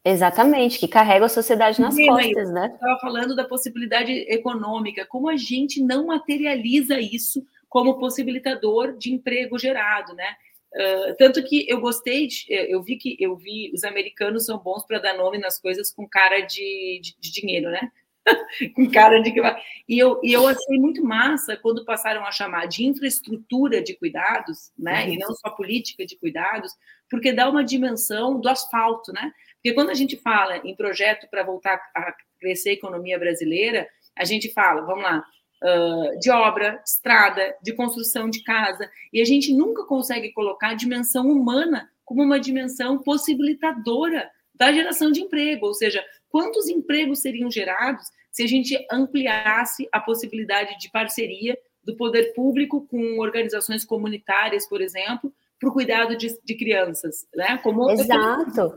Exatamente, 0.05 0.79
que 0.79 0.89
carrega 0.89 1.27
a 1.27 1.29
sociedade 1.29 1.81
nas 1.81 1.95
Sim, 1.95 2.07
costas, 2.07 2.51
né? 2.53 2.71
Estava 2.73 2.99
falando 3.01 3.37
da 3.37 3.45
possibilidade 3.45 4.13
econômica, 4.29 5.05
como 5.05 5.29
a 5.29 5.37
gente 5.37 5.83
não 5.83 6.07
materializa 6.07 6.99
isso 6.99 7.45
como 7.69 7.99
possibilitador 7.99 8.97
de 8.97 9.13
emprego 9.13 9.59
gerado, 9.59 10.15
né? 10.15 10.35
Uh, 10.73 11.17
tanto 11.19 11.43
que 11.43 11.67
eu 11.69 11.81
gostei, 11.81 12.29
de, 12.29 12.47
eu 12.49 12.83
vi 12.83 12.97
que 12.97 13.17
eu 13.19 13.37
vi 13.37 13.73
os 13.75 13.85
americanos 13.85 14.47
são 14.47 14.57
bons 14.57 14.87
para 14.87 15.01
dar 15.01 15.17
nome 15.17 15.37
nas 15.37 15.61
coisas 15.61 15.93
com 15.93 16.09
cara 16.09 16.41
de, 16.41 17.01
de, 17.03 17.17
de 17.19 17.33
dinheiro, 17.33 17.71
né? 17.71 17.91
com 18.75 18.91
cara 18.91 19.21
de 19.21 19.33
que 19.33 19.41
vai. 19.41 19.61
E 19.89 19.99
eu, 19.99 20.21
e 20.23 20.33
eu 20.33 20.47
achei 20.47 20.79
muito 20.79 21.03
massa 21.05 21.57
quando 21.57 21.85
passaram 21.85 22.25
a 22.25 22.33
chamar 22.33 22.67
de 22.67 22.87
infraestrutura 22.87 23.83
de 23.83 23.95
cuidados, 23.95 24.73
né? 24.79 25.05
Uhum. 25.05 25.13
E 25.13 25.19
não 25.19 25.35
só 25.35 25.51
política 25.51 26.07
de 26.07 26.17
cuidados, 26.17 26.73
porque 27.11 27.33
dá 27.33 27.49
uma 27.49 27.65
dimensão 27.65 28.41
do 28.41 28.49
asfalto, 28.49 29.13
né? 29.13 29.33
Porque 29.63 29.75
quando 29.75 29.91
a 29.91 29.95
gente 29.95 30.17
fala 30.17 30.57
em 30.59 30.75
projeto 30.75 31.29
para 31.31 31.43
voltar 31.43 31.79
a 31.95 32.15
crescer 32.41 32.71
a 32.71 32.75
economia 32.75 33.19
brasileira, 33.19 33.87
a 34.17 34.25
gente 34.25 34.51
fala, 34.53 34.81
vamos 34.83 35.05
lá, 35.05 35.23
uh, 35.63 36.19
de 36.19 36.31
obra, 36.31 36.83
estrada, 36.85 37.55
de 37.63 37.75
construção 37.75 38.31
de 38.31 38.43
casa, 38.43 38.91
e 39.13 39.21
a 39.21 39.25
gente 39.25 39.53
nunca 39.53 39.85
consegue 39.85 40.33
colocar 40.33 40.71
a 40.71 40.75
dimensão 40.75 41.27
humana 41.27 41.91
como 42.05 42.23
uma 42.23 42.41
dimensão 42.41 42.99
possibilitadora 42.99 44.31
da 44.55 44.73
geração 44.73 45.13
de 45.13 45.21
emprego, 45.21 45.67
ou 45.67 45.75
seja, 45.75 46.05
quantos 46.29 46.69
empregos 46.69 47.21
seriam 47.21 47.51
gerados 47.51 48.07
se 48.33 48.43
a 48.43 48.47
gente 48.47 48.77
ampliasse 48.91 49.89
a 49.93 50.01
possibilidade 50.01 50.79
de 50.79 50.91
parceria 50.91 51.59
do 51.83 51.97
poder 51.97 52.33
público 52.35 52.87
com 52.87 53.19
organizações 53.19 53.85
comunitárias, 53.85 54.69
por 54.69 54.81
exemplo, 54.81 55.33
para 55.61 55.69
o 55.69 55.73
cuidado 55.73 56.17
de, 56.17 56.35
de, 56.43 56.55
crianças, 56.57 57.27
né? 57.37 57.61
Como 57.63 57.91
Exato. 57.91 58.75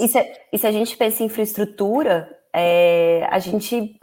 E 0.00 0.08
se, 0.08 0.32
e 0.52 0.58
se, 0.58 0.66
a 0.66 0.72
gente 0.72 0.96
pensa 0.96 1.22
em 1.22 1.26
infraestrutura, 1.26 2.28
é, 2.52 3.26
a 3.30 3.38
gente 3.38 3.96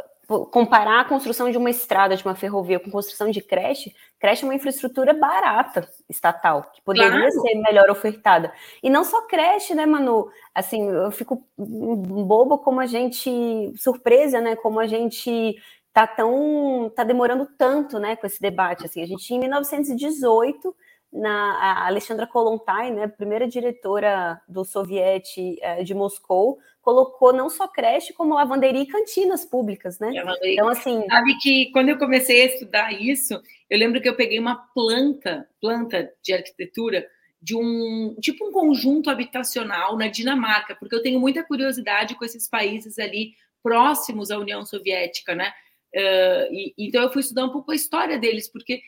comparar 0.49 1.01
a 1.01 1.05
construção 1.05 1.51
de 1.51 1.57
uma 1.57 1.69
estrada, 1.69 2.15
de 2.15 2.23
uma 2.23 2.35
ferrovia 2.35 2.79
com 2.79 2.89
construção 2.89 3.29
de 3.29 3.41
creche, 3.41 3.93
creche 4.17 4.43
é 4.43 4.47
uma 4.47 4.55
infraestrutura 4.55 5.13
barata 5.13 5.89
estatal, 6.09 6.71
que 6.73 6.81
poderia 6.81 7.11
claro. 7.11 7.31
ser 7.31 7.55
melhor 7.55 7.89
ofertada. 7.89 8.53
E 8.81 8.89
não 8.89 9.03
só 9.03 9.23
creche, 9.27 9.75
né, 9.75 9.85
Manu? 9.85 10.29
Assim, 10.55 10.87
eu 10.87 11.11
fico 11.11 11.45
bobo 11.57 12.59
como 12.59 12.79
a 12.79 12.85
gente, 12.85 13.73
surpresa, 13.75 14.39
né, 14.39 14.55
como 14.55 14.79
a 14.79 14.87
gente 14.87 15.55
tá 15.91 16.07
tão, 16.07 16.89
tá 16.95 17.03
demorando 17.03 17.45
tanto, 17.57 17.99
né, 17.99 18.15
com 18.15 18.25
esse 18.25 18.39
debate, 18.39 18.85
assim, 18.85 19.01
a 19.01 19.05
gente 19.05 19.33
em 19.33 19.39
1918 19.39 20.73
na 21.11 21.57
a 21.57 21.87
Alexandra 21.87 22.25
Kolontai, 22.25 22.91
né, 22.91 23.07
primeira 23.07 23.47
diretora 23.47 24.41
do 24.47 24.63
Soviete 24.63 25.57
eh, 25.61 25.83
de 25.83 25.93
Moscou, 25.93 26.59
colocou 26.81 27.31
não 27.33 27.49
só 27.49 27.67
creche, 27.67 28.13
como 28.13 28.33
lavanderia 28.33 28.81
e 28.81 28.87
cantinas 28.87 29.45
públicas, 29.45 29.99
né? 29.99 30.11
Então, 30.43 30.67
assim. 30.67 31.05
Sabe 31.07 31.37
que 31.37 31.71
quando 31.71 31.89
eu 31.89 31.97
comecei 31.97 32.41
a 32.41 32.45
estudar 32.45 32.91
isso, 32.91 33.39
eu 33.69 33.77
lembro 33.77 34.01
que 34.01 34.09
eu 34.09 34.15
peguei 34.15 34.39
uma 34.39 34.55
planta, 34.73 35.47
planta 35.59 36.11
de 36.23 36.33
arquitetura, 36.33 37.05
de 37.41 37.55
um 37.55 38.15
tipo 38.21 38.47
um 38.47 38.51
conjunto 38.51 39.09
habitacional 39.09 39.97
na 39.97 40.07
Dinamarca, 40.07 40.75
porque 40.75 40.95
eu 40.95 41.01
tenho 41.01 41.19
muita 41.19 41.43
curiosidade 41.43 42.15
com 42.15 42.23
esses 42.23 42.47
países 42.47 42.99
ali 42.99 43.33
próximos 43.63 44.31
à 44.31 44.37
União 44.37 44.65
Soviética, 44.65 45.35
né? 45.35 45.51
Uh, 45.93 46.53
e, 46.53 46.73
então 46.77 47.01
eu 47.03 47.11
fui 47.11 47.21
estudar 47.21 47.45
um 47.45 47.51
pouco 47.51 47.71
a 47.71 47.75
história 47.75 48.17
deles, 48.17 48.47
porque 48.47 48.81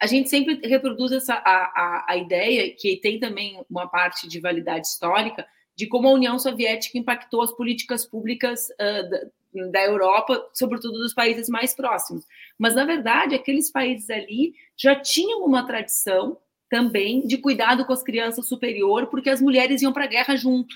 a 0.00 0.06
gente 0.06 0.28
sempre 0.28 0.60
reproduz 0.66 1.12
essa 1.12 1.34
a, 1.34 1.38
a, 1.44 2.06
a, 2.08 2.16
ideia 2.16 2.74
que 2.74 2.96
tem 2.96 3.20
também 3.20 3.62
uma 3.70 3.86
parte 3.86 4.28
de 4.28 4.40
validade 4.40 4.86
histórica 4.86 5.46
de 5.76 5.86
como 5.86 6.08
a 6.08 6.12
União 6.12 6.38
Soviética 6.38 6.98
impactou 6.98 7.42
as 7.42 7.52
políticas 7.52 8.04
públicas 8.04 8.68
uh, 8.70 9.08
da, 9.08 9.70
da, 9.70 9.84
Europa, 9.84 10.44
sobretudo 10.52 10.98
dos 10.98 11.14
países 11.14 11.48
mais 11.48 11.74
próximos. 11.74 12.24
Mas 12.58 12.74
na 12.74 12.84
verdade, 12.84 13.34
aqueles 13.34 13.70
países 13.70 14.10
ali 14.10 14.54
já 14.76 14.96
tinham 14.96 15.44
uma 15.44 15.66
tradição 15.66 16.36
também 16.68 17.26
de 17.26 17.38
cuidado 17.38 17.84
com 17.84 17.92
as 17.92 18.02
crianças 18.02 18.46
superior, 18.46 19.06
porque 19.06 19.30
as 19.30 19.40
mulheres 19.40 19.82
iam 19.82 19.92
para 19.92 20.04
a 20.04 20.08
guerra 20.08 20.36
junto. 20.36 20.74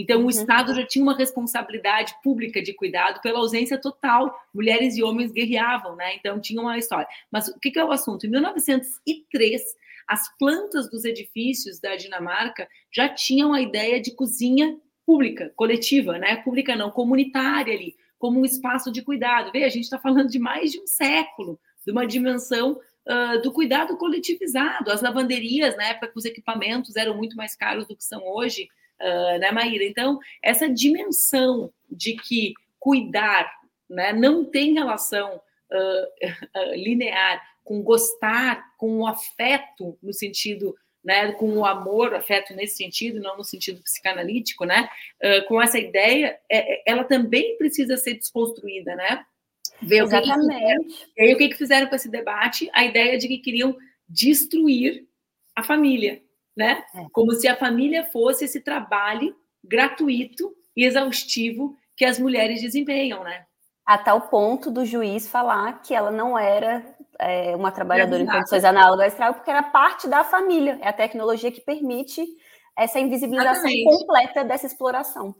Então, 0.00 0.20
o 0.20 0.22
uhum. 0.22 0.30
Estado 0.30 0.72
já 0.72 0.86
tinha 0.86 1.02
uma 1.02 1.16
responsabilidade 1.16 2.14
pública 2.22 2.62
de 2.62 2.72
cuidado 2.72 3.20
pela 3.20 3.40
ausência 3.40 3.76
total. 3.76 4.32
Mulheres 4.54 4.96
e 4.96 5.02
homens 5.02 5.32
guerreavam, 5.32 5.96
né? 5.96 6.14
Então, 6.14 6.40
tinha 6.40 6.60
uma 6.62 6.78
história. 6.78 7.08
Mas 7.32 7.48
o 7.48 7.58
que, 7.58 7.76
é 7.76 7.84
o 7.84 7.90
assunto? 7.90 8.24
Em 8.24 8.30
1903, 8.30 9.60
as 10.06 10.36
plantas 10.38 10.88
dos 10.88 11.04
edifícios 11.04 11.80
da 11.80 11.96
Dinamarca 11.96 12.68
já 12.94 13.08
tinham 13.08 13.52
a 13.52 13.60
ideia 13.60 14.00
de 14.00 14.14
cozinha 14.14 14.78
pública, 15.04 15.52
coletiva, 15.56 16.16
né? 16.16 16.36
Pública 16.36 16.76
não, 16.76 16.92
comunitária 16.92 17.74
ali, 17.74 17.96
como 18.20 18.38
um 18.38 18.44
espaço 18.44 18.92
de 18.92 19.02
cuidado. 19.02 19.50
Vê, 19.50 19.64
a 19.64 19.68
gente 19.68 19.84
está 19.84 19.98
falando 19.98 20.28
de 20.28 20.38
mais 20.38 20.70
de 20.70 20.78
um 20.78 20.86
século, 20.86 21.58
de 21.84 21.90
uma 21.90 22.06
dimensão 22.06 22.78
Uh, 23.10 23.40
do 23.40 23.50
cuidado 23.50 23.96
coletivizado. 23.96 24.90
As 24.90 25.00
lavanderias, 25.00 25.74
na 25.78 25.84
época 25.84 26.12
os 26.14 26.26
equipamentos 26.26 26.94
eram 26.94 27.16
muito 27.16 27.34
mais 27.36 27.56
caros 27.56 27.86
do 27.86 27.96
que 27.96 28.04
são 28.04 28.22
hoje, 28.22 28.68
uh, 29.00 29.38
né, 29.38 29.50
Maíra? 29.50 29.84
Então, 29.84 30.18
essa 30.42 30.68
dimensão 30.68 31.72
de 31.90 32.14
que 32.14 32.54
cuidar 32.78 33.50
né, 33.88 34.12
não 34.12 34.44
tem 34.44 34.74
relação 34.74 35.40
uh, 35.70 36.20
linear 36.74 37.42
com 37.64 37.82
gostar, 37.82 38.76
com 38.76 39.00
o 39.00 39.06
afeto, 39.06 39.98
no 40.02 40.12
sentido 40.12 40.74
né, 41.04 41.32
com 41.32 41.56
o 41.56 41.64
amor, 41.64 42.14
afeto 42.14 42.54
nesse 42.54 42.76
sentido, 42.76 43.20
não 43.20 43.36
no 43.36 43.44
sentido 43.44 43.82
psicanalítico, 43.82 44.64
né, 44.64 44.88
uh, 45.22 45.46
com 45.46 45.60
essa 45.60 45.78
ideia, 45.78 46.38
é, 46.50 46.74
é, 46.74 46.82
ela 46.86 47.04
também 47.04 47.56
precisa 47.56 47.96
ser 47.96 48.14
desconstruída, 48.14 48.94
né? 48.94 49.24
Ver 49.80 50.02
Exatamente. 50.02 50.80
O 50.80 51.14
que 51.14 51.22
e 51.22 51.22
aí, 51.22 51.34
o 51.34 51.38
que, 51.38 51.48
que 51.48 51.56
fizeram 51.56 51.86
com 51.86 51.94
esse 51.94 52.10
debate? 52.10 52.68
A 52.72 52.84
ideia 52.84 53.16
de 53.16 53.28
que 53.28 53.38
queriam 53.38 53.76
destruir 54.08 55.06
a 55.54 55.62
família, 55.62 56.20
né? 56.58 56.82
É. 56.92 57.06
Como 57.12 57.32
se 57.34 57.46
a 57.46 57.56
família 57.56 58.02
fosse 58.02 58.44
esse 58.44 58.60
trabalho 58.60 59.34
gratuito 59.62 60.52
e 60.76 60.84
exaustivo 60.84 61.76
que 61.96 62.04
as 62.04 62.18
mulheres 62.18 62.60
desempenham, 62.60 63.22
né? 63.22 63.46
A 63.86 63.96
tal 63.96 64.22
ponto 64.22 64.68
do 64.68 64.84
juiz 64.84 65.28
falar 65.28 65.80
que 65.80 65.94
ela 65.94 66.10
não 66.10 66.36
era 66.36 66.84
é, 67.20 67.54
uma 67.54 67.70
trabalhadora 67.70 68.22
em 68.22 68.26
condições 68.26 68.64
análogas 68.64 69.14
porque 69.14 69.50
era 69.50 69.62
parte 69.62 70.08
da 70.08 70.24
família. 70.24 70.78
É 70.82 70.88
a 70.88 70.92
tecnologia 70.92 71.52
que 71.52 71.60
permite 71.60 72.26
essa 72.76 72.98
invisibilização 72.98 73.64
Exatamente. 73.64 73.84
completa 73.84 74.44
dessa 74.44 74.66
exploração. 74.66 75.34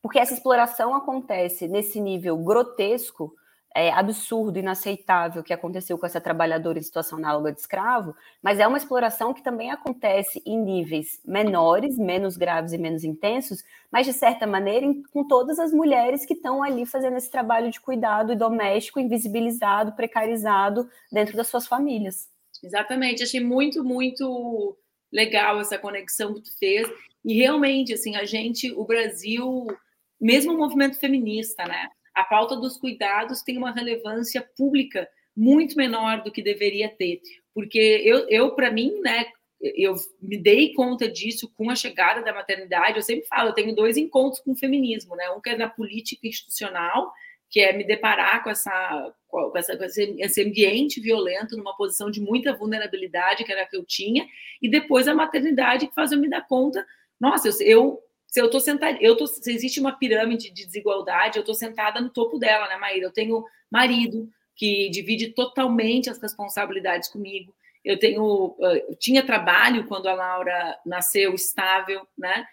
Porque 0.00 0.18
essa 0.18 0.32
exploração 0.32 0.94
acontece 0.94 1.68
nesse 1.68 2.00
nível 2.00 2.38
grotesco 2.38 3.34
é, 3.74 3.90
absurdo, 3.90 4.58
inaceitável 4.58 5.42
que 5.42 5.52
aconteceu 5.52 5.98
com 5.98 6.06
essa 6.06 6.20
trabalhadora 6.20 6.78
em 6.78 6.82
situação 6.82 7.18
análoga 7.18 7.52
de 7.52 7.60
escravo, 7.60 8.14
mas 8.42 8.58
é 8.58 8.66
uma 8.66 8.76
exploração 8.76 9.32
que 9.32 9.42
também 9.42 9.70
acontece 9.70 10.42
em 10.44 10.58
níveis 10.58 11.20
menores, 11.24 11.98
menos 11.98 12.36
graves 12.36 12.72
e 12.72 12.78
menos 12.78 13.04
intensos, 13.04 13.64
mas 13.90 14.06
de 14.06 14.12
certa 14.12 14.46
maneira 14.46 14.84
em, 14.84 15.02
com 15.04 15.26
todas 15.26 15.58
as 15.58 15.72
mulheres 15.72 16.24
que 16.24 16.34
estão 16.34 16.62
ali 16.62 16.86
fazendo 16.86 17.16
esse 17.16 17.30
trabalho 17.30 17.70
de 17.70 17.80
cuidado 17.80 18.36
doméstico, 18.36 19.00
invisibilizado, 19.00 19.92
precarizado 19.92 20.88
dentro 21.10 21.36
das 21.36 21.48
suas 21.48 21.66
famílias. 21.66 22.28
Exatamente, 22.62 23.22
achei 23.22 23.40
muito, 23.40 23.82
muito 23.82 24.76
legal 25.12 25.60
essa 25.60 25.78
conexão 25.78 26.34
que 26.34 26.42
tu 26.42 26.58
fez. 26.58 26.88
E 27.24 27.34
realmente, 27.34 27.92
assim, 27.92 28.16
a 28.16 28.24
gente, 28.24 28.72
o 28.72 28.84
Brasil, 28.84 29.66
mesmo 30.20 30.54
o 30.54 30.58
movimento 30.58 30.98
feminista, 30.98 31.64
né? 31.64 31.88
A 32.14 32.24
pauta 32.24 32.56
dos 32.56 32.76
cuidados 32.76 33.42
tem 33.42 33.56
uma 33.56 33.72
relevância 33.72 34.46
pública 34.56 35.08
muito 35.36 35.76
menor 35.76 36.22
do 36.22 36.30
que 36.30 36.42
deveria 36.42 36.88
ter. 36.88 37.20
Porque 37.54 37.78
eu, 38.04 38.28
eu 38.28 38.54
para 38.54 38.70
mim, 38.70 39.00
né, 39.00 39.26
eu 39.60 39.94
me 40.20 40.36
dei 40.36 40.72
conta 40.74 41.08
disso 41.08 41.50
com 41.56 41.70
a 41.70 41.76
chegada 41.76 42.22
da 42.22 42.34
maternidade. 42.34 42.96
Eu 42.96 43.02
sempre 43.02 43.26
falo, 43.26 43.50
eu 43.50 43.54
tenho 43.54 43.74
dois 43.74 43.96
encontros 43.96 44.40
com 44.40 44.52
o 44.52 44.56
feminismo, 44.56 45.14
né? 45.14 45.30
Um 45.30 45.40
que 45.40 45.50
é 45.50 45.56
na 45.56 45.68
política 45.68 46.26
institucional, 46.26 47.12
que 47.48 47.60
é 47.60 47.72
me 47.72 47.84
deparar 47.84 48.42
com, 48.42 48.50
essa, 48.50 49.14
com, 49.28 49.52
essa, 49.56 49.76
com 49.76 49.84
esse 49.84 50.42
ambiente 50.42 51.00
violento, 51.00 51.56
numa 51.56 51.76
posição 51.76 52.10
de 52.10 52.20
muita 52.20 52.54
vulnerabilidade, 52.54 53.44
que 53.44 53.52
era 53.52 53.62
a 53.62 53.66
que 53.66 53.76
eu 53.76 53.84
tinha, 53.84 54.26
e 54.60 54.68
depois 54.68 55.06
a 55.06 55.14
maternidade, 55.14 55.86
que 55.86 55.94
faz 55.94 56.10
eu 56.12 56.18
me 56.18 56.28
dar 56.28 56.46
conta, 56.48 56.84
nossa, 57.20 57.48
eu, 57.48 57.54
eu 57.60 58.02
se 58.32 58.40
eu 58.40 58.46
estou 58.46 58.60
sentada, 58.60 58.96
eu 58.98 59.14
tô, 59.14 59.26
se 59.26 59.52
existe 59.52 59.78
uma 59.78 59.92
pirâmide 59.92 60.50
de 60.50 60.64
desigualdade, 60.64 61.36
eu 61.36 61.42
estou 61.42 61.54
sentada 61.54 62.00
no 62.00 62.08
topo 62.08 62.38
dela, 62.38 62.66
né, 62.66 62.78
Maíra? 62.78 63.04
Eu 63.04 63.12
tenho 63.12 63.44
marido 63.70 64.26
que 64.56 64.88
divide 64.88 65.34
totalmente 65.34 66.08
as 66.08 66.18
responsabilidades 66.18 67.10
comigo. 67.10 67.54
Eu 67.84 67.98
tenho, 67.98 68.56
eu 68.58 68.96
tinha 68.96 69.22
trabalho 69.22 69.86
quando 69.86 70.08
a 70.08 70.14
Laura 70.14 70.78
nasceu 70.86 71.34
estável, 71.34 72.08
né? 72.16 72.46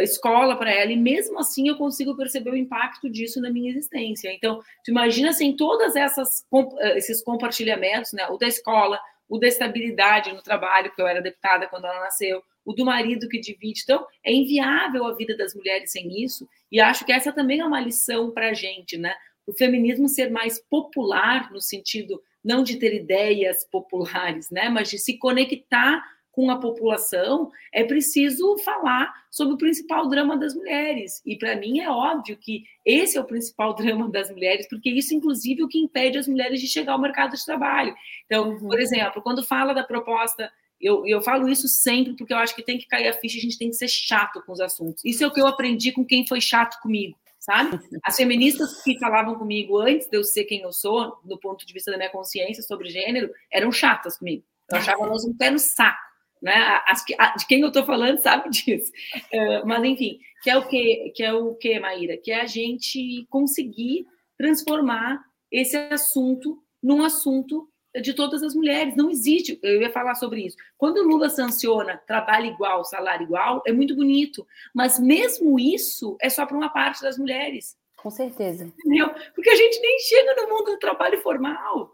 Escola 0.00 0.56
para 0.56 0.72
ela, 0.72 0.90
e 0.90 0.96
mesmo 0.96 1.38
assim 1.38 1.68
eu 1.68 1.76
consigo 1.76 2.16
perceber 2.16 2.50
o 2.52 2.56
impacto 2.56 3.06
disso 3.10 3.38
na 3.38 3.50
minha 3.50 3.70
existência. 3.70 4.32
Então, 4.32 4.62
tu 4.82 4.90
imagina 4.90 5.28
assim, 5.28 5.54
todas 5.54 5.94
essas 5.96 6.46
esses 6.94 7.22
compartilhamentos, 7.22 8.14
né? 8.14 8.26
O 8.30 8.38
da 8.38 8.48
escola, 8.48 8.98
o 9.28 9.38
da 9.38 9.48
estabilidade 9.48 10.32
no 10.32 10.40
trabalho, 10.40 10.90
que 10.94 11.02
eu 11.02 11.06
era 11.06 11.20
deputada 11.20 11.66
quando 11.66 11.84
ela 11.84 12.00
nasceu, 12.00 12.42
o 12.66 12.74
do 12.74 12.84
marido 12.84 13.28
que 13.28 13.40
divide. 13.40 13.82
Então, 13.84 14.04
é 14.24 14.32
inviável 14.32 15.06
a 15.06 15.14
vida 15.14 15.36
das 15.36 15.54
mulheres 15.54 15.92
sem 15.92 16.22
isso, 16.22 16.46
e 16.70 16.80
acho 16.80 17.06
que 17.06 17.12
essa 17.12 17.32
também 17.32 17.60
é 17.60 17.64
uma 17.64 17.80
lição 17.80 18.32
para 18.32 18.50
a 18.50 18.52
gente, 18.52 18.98
né? 18.98 19.14
O 19.46 19.52
feminismo 19.52 20.08
ser 20.08 20.30
mais 20.30 20.58
popular, 20.58 21.50
no 21.52 21.60
sentido 21.60 22.20
não 22.44 22.64
de 22.64 22.76
ter 22.76 22.94
ideias 22.94 23.64
populares, 23.70 24.50
né? 24.50 24.68
Mas 24.68 24.90
de 24.90 24.98
se 24.98 25.16
conectar 25.16 26.02
com 26.36 26.50
a 26.50 26.60
população, 26.60 27.50
é 27.72 27.82
preciso 27.82 28.58
falar 28.58 29.10
sobre 29.30 29.54
o 29.54 29.58
principal 29.58 30.06
drama 30.06 30.36
das 30.36 30.54
mulheres. 30.54 31.22
E 31.24 31.34
para 31.34 31.56
mim 31.56 31.80
é 31.80 31.88
óbvio 31.88 32.36
que 32.36 32.62
esse 32.84 33.16
é 33.16 33.20
o 33.20 33.24
principal 33.24 33.72
drama 33.74 34.10
das 34.10 34.30
mulheres, 34.30 34.68
porque 34.68 34.90
isso, 34.90 35.14
inclusive, 35.14 35.62
é 35.62 35.64
o 35.64 35.68
que 35.68 35.78
impede 35.78 36.18
as 36.18 36.28
mulheres 36.28 36.60
de 36.60 36.66
chegar 36.66 36.92
ao 36.92 37.00
mercado 37.00 37.34
de 37.34 37.44
trabalho. 37.44 37.94
Então, 38.26 38.50
uhum. 38.50 38.58
por 38.58 38.78
exemplo, 38.78 39.22
quando 39.22 39.42
fala 39.42 39.72
da 39.72 39.82
proposta 39.82 40.52
eu, 40.80 41.06
eu 41.06 41.22
falo 41.22 41.48
isso 41.48 41.68
sempre 41.68 42.14
porque 42.16 42.32
eu 42.32 42.38
acho 42.38 42.54
que 42.54 42.62
tem 42.62 42.78
que 42.78 42.86
cair 42.86 43.08
a 43.08 43.12
ficha, 43.12 43.38
a 43.38 43.40
gente 43.40 43.58
tem 43.58 43.70
que 43.70 43.76
ser 43.76 43.88
chato 43.88 44.42
com 44.44 44.52
os 44.52 44.60
assuntos. 44.60 45.04
Isso 45.04 45.24
é 45.24 45.26
o 45.26 45.32
que 45.32 45.40
eu 45.40 45.46
aprendi 45.46 45.92
com 45.92 46.04
quem 46.04 46.26
foi 46.26 46.40
chato 46.40 46.80
comigo, 46.80 47.16
sabe? 47.38 47.78
As 48.04 48.16
feministas 48.16 48.82
que 48.82 48.98
falavam 48.98 49.36
comigo 49.36 49.78
antes 49.78 50.08
de 50.08 50.16
eu 50.16 50.24
ser 50.24 50.44
quem 50.44 50.62
eu 50.62 50.72
sou, 50.72 51.18
do 51.24 51.38
ponto 51.38 51.66
de 51.66 51.72
vista 51.72 51.90
da 51.90 51.96
minha 51.96 52.10
consciência 52.10 52.62
sobre 52.62 52.90
gênero, 52.90 53.30
eram 53.50 53.72
chatas 53.72 54.18
comigo. 54.18 54.44
Eu 54.70 54.78
achava 54.78 55.04
elas 55.04 55.24
um 55.24 55.36
pé 55.36 55.50
no 55.50 55.58
saco. 55.58 56.06
Né? 56.42 56.52
As, 56.86 57.04
de 57.38 57.46
quem 57.46 57.60
eu 57.60 57.68
estou 57.68 57.84
falando 57.84 58.20
sabe 58.20 58.50
disso. 58.50 58.92
Uh, 59.32 59.66
mas, 59.66 59.82
enfim, 59.84 60.18
que 60.42 60.50
é 60.50 60.56
o 60.56 60.68
que, 60.68 61.12
que 61.14 61.22
é 61.22 61.32
o 61.32 61.54
que, 61.54 61.78
Maíra? 61.80 62.16
Que 62.16 62.30
é 62.30 62.40
a 62.40 62.46
gente 62.46 63.26
conseguir 63.30 64.06
transformar 64.36 65.24
esse 65.50 65.76
assunto 65.76 66.62
num 66.82 67.02
assunto 67.02 67.68
de 68.00 68.12
todas 68.12 68.42
as 68.42 68.54
mulheres. 68.54 68.96
Não 68.96 69.10
existe, 69.10 69.58
eu 69.62 69.80
ia 69.80 69.90
falar 69.90 70.14
sobre 70.14 70.44
isso. 70.46 70.56
Quando 70.76 70.98
o 70.98 71.02
Lula 71.02 71.28
sanciona 71.28 72.00
trabalho 72.06 72.46
igual, 72.46 72.84
salário 72.84 73.24
igual, 73.24 73.62
é 73.66 73.72
muito 73.72 73.94
bonito, 73.94 74.46
mas 74.74 74.98
mesmo 74.98 75.58
isso 75.58 76.16
é 76.20 76.28
só 76.28 76.46
para 76.46 76.56
uma 76.56 76.68
parte 76.68 77.02
das 77.02 77.18
mulheres. 77.18 77.76
Com 77.96 78.10
certeza. 78.10 78.64
Entendeu? 78.64 79.10
Porque 79.34 79.50
a 79.50 79.56
gente 79.56 79.80
nem 79.80 79.98
chega 80.00 80.34
no 80.42 80.48
mundo 80.48 80.72
do 80.72 80.78
trabalho 80.78 81.20
formal, 81.22 81.90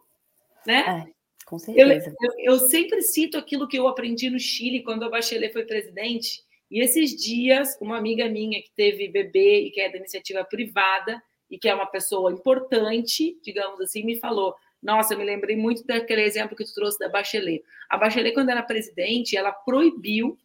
né? 0.66 1.06
É. 1.08 1.22
Com 1.46 1.58
certeza. 1.58 2.14
Eu, 2.20 2.30
eu, 2.30 2.54
eu, 2.54 2.58
sempre 2.68 3.02
cito 3.02 3.36
aquilo 3.36 3.68
que 3.68 3.78
eu 3.78 3.86
aprendi 3.86 4.30
no 4.30 4.38
Chile 4.38 4.82
quando 4.82 5.04
a 5.04 5.10
Bachelet 5.10 5.52
foi 5.52 5.64
presidente. 5.64 6.42
E 6.70 6.80
esses 6.80 7.14
dias, 7.14 7.76
uma 7.80 7.98
amiga 7.98 8.28
minha 8.28 8.62
que 8.62 8.70
teve 8.74 9.08
bebê 9.08 9.66
e 9.66 9.70
que 9.70 9.80
é 9.80 9.90
da 9.90 9.98
iniciativa 9.98 10.42
privada 10.44 11.22
e 11.50 11.58
que 11.58 11.68
é 11.68 11.74
uma 11.74 11.84
pessoa 11.84 12.32
importante, 12.32 13.38
digamos 13.42 13.78
assim, 13.82 14.02
me 14.02 14.18
falou: 14.18 14.54
nossa, 14.82 15.14
eu 15.14 15.18
me 15.18 15.24
lembrei 15.24 15.56
muito 15.56 15.86
daquele 15.86 16.22
exemplo 16.22 16.56
que 16.56 16.64
tu 16.64 16.74
trouxe 16.74 16.98
da 16.98 17.08
Bachelet. 17.08 17.62
A 17.88 17.96
Bachelet, 17.96 18.34
quando 18.34 18.50
era 18.50 18.62
presidente, 18.62 19.36
ela 19.36 19.52
proibiu 19.52 20.36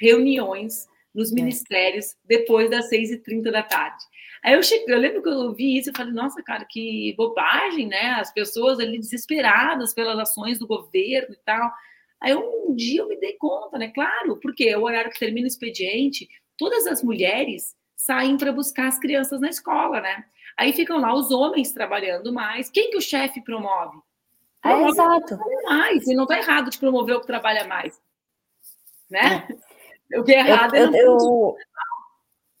reuniões 0.00 0.86
nos 1.14 1.30
é. 1.30 1.34
ministérios 1.34 2.16
depois 2.24 2.70
das 2.70 2.90
6h30 2.90 3.50
da 3.50 3.62
tarde. 3.62 4.04
Aí 4.42 4.54
eu 4.54 4.62
cheguei, 4.62 4.94
eu 4.94 4.98
lembro 4.98 5.22
que 5.22 5.28
eu 5.28 5.54
vi 5.54 5.78
isso, 5.78 5.90
eu 5.90 5.94
falei, 5.96 6.12
nossa, 6.12 6.42
cara, 6.42 6.66
que 6.68 7.14
bobagem, 7.16 7.86
né? 7.86 8.16
As 8.18 8.32
pessoas 8.32 8.78
ali 8.78 8.98
desesperadas 8.98 9.94
pelas 9.94 10.18
ações 10.18 10.58
do 10.58 10.66
governo 10.66 11.32
e 11.32 11.38
tal. 11.44 11.70
Aí 12.20 12.34
um 12.34 12.74
dia 12.74 13.00
eu 13.00 13.08
me 13.08 13.16
dei 13.18 13.34
conta, 13.34 13.78
né? 13.78 13.88
Claro, 13.88 14.36
porque 14.42 14.64
é 14.64 14.76
o 14.76 14.82
horário 14.82 15.10
que 15.10 15.18
termina 15.18 15.46
o 15.46 15.48
expediente, 15.48 16.28
todas 16.58 16.86
as 16.86 17.02
mulheres 17.02 17.74
saem 17.96 18.36
para 18.36 18.52
buscar 18.52 18.88
as 18.88 18.98
crianças 18.98 19.40
na 19.40 19.48
escola, 19.48 20.00
né? 20.00 20.24
Aí 20.56 20.72
ficam 20.72 20.98
lá 20.98 21.14
os 21.14 21.30
homens 21.30 21.72
trabalhando 21.72 22.32
mais. 22.32 22.70
Quem 22.70 22.90
que 22.90 22.96
o 22.96 23.02
chefe 23.02 23.40
promove? 23.42 23.98
É, 24.64 24.68
promove 24.68 24.86
é, 24.86 24.88
exato. 24.90 25.38
mais. 25.64 26.06
E 26.06 26.14
não 26.14 26.24
está 26.24 26.38
errado 26.38 26.70
de 26.70 26.78
promover 26.78 27.16
o 27.16 27.20
que 27.20 27.26
trabalha 27.26 27.66
mais. 27.66 28.00
Né? 29.10 29.46
É. 29.50 29.74
O 30.14 30.22
que 30.22 30.32
é 30.32 30.38
errado 30.38 30.76
eu, 30.76 30.84
é 30.84 30.90
não 30.90 30.96
eu, 30.98 31.56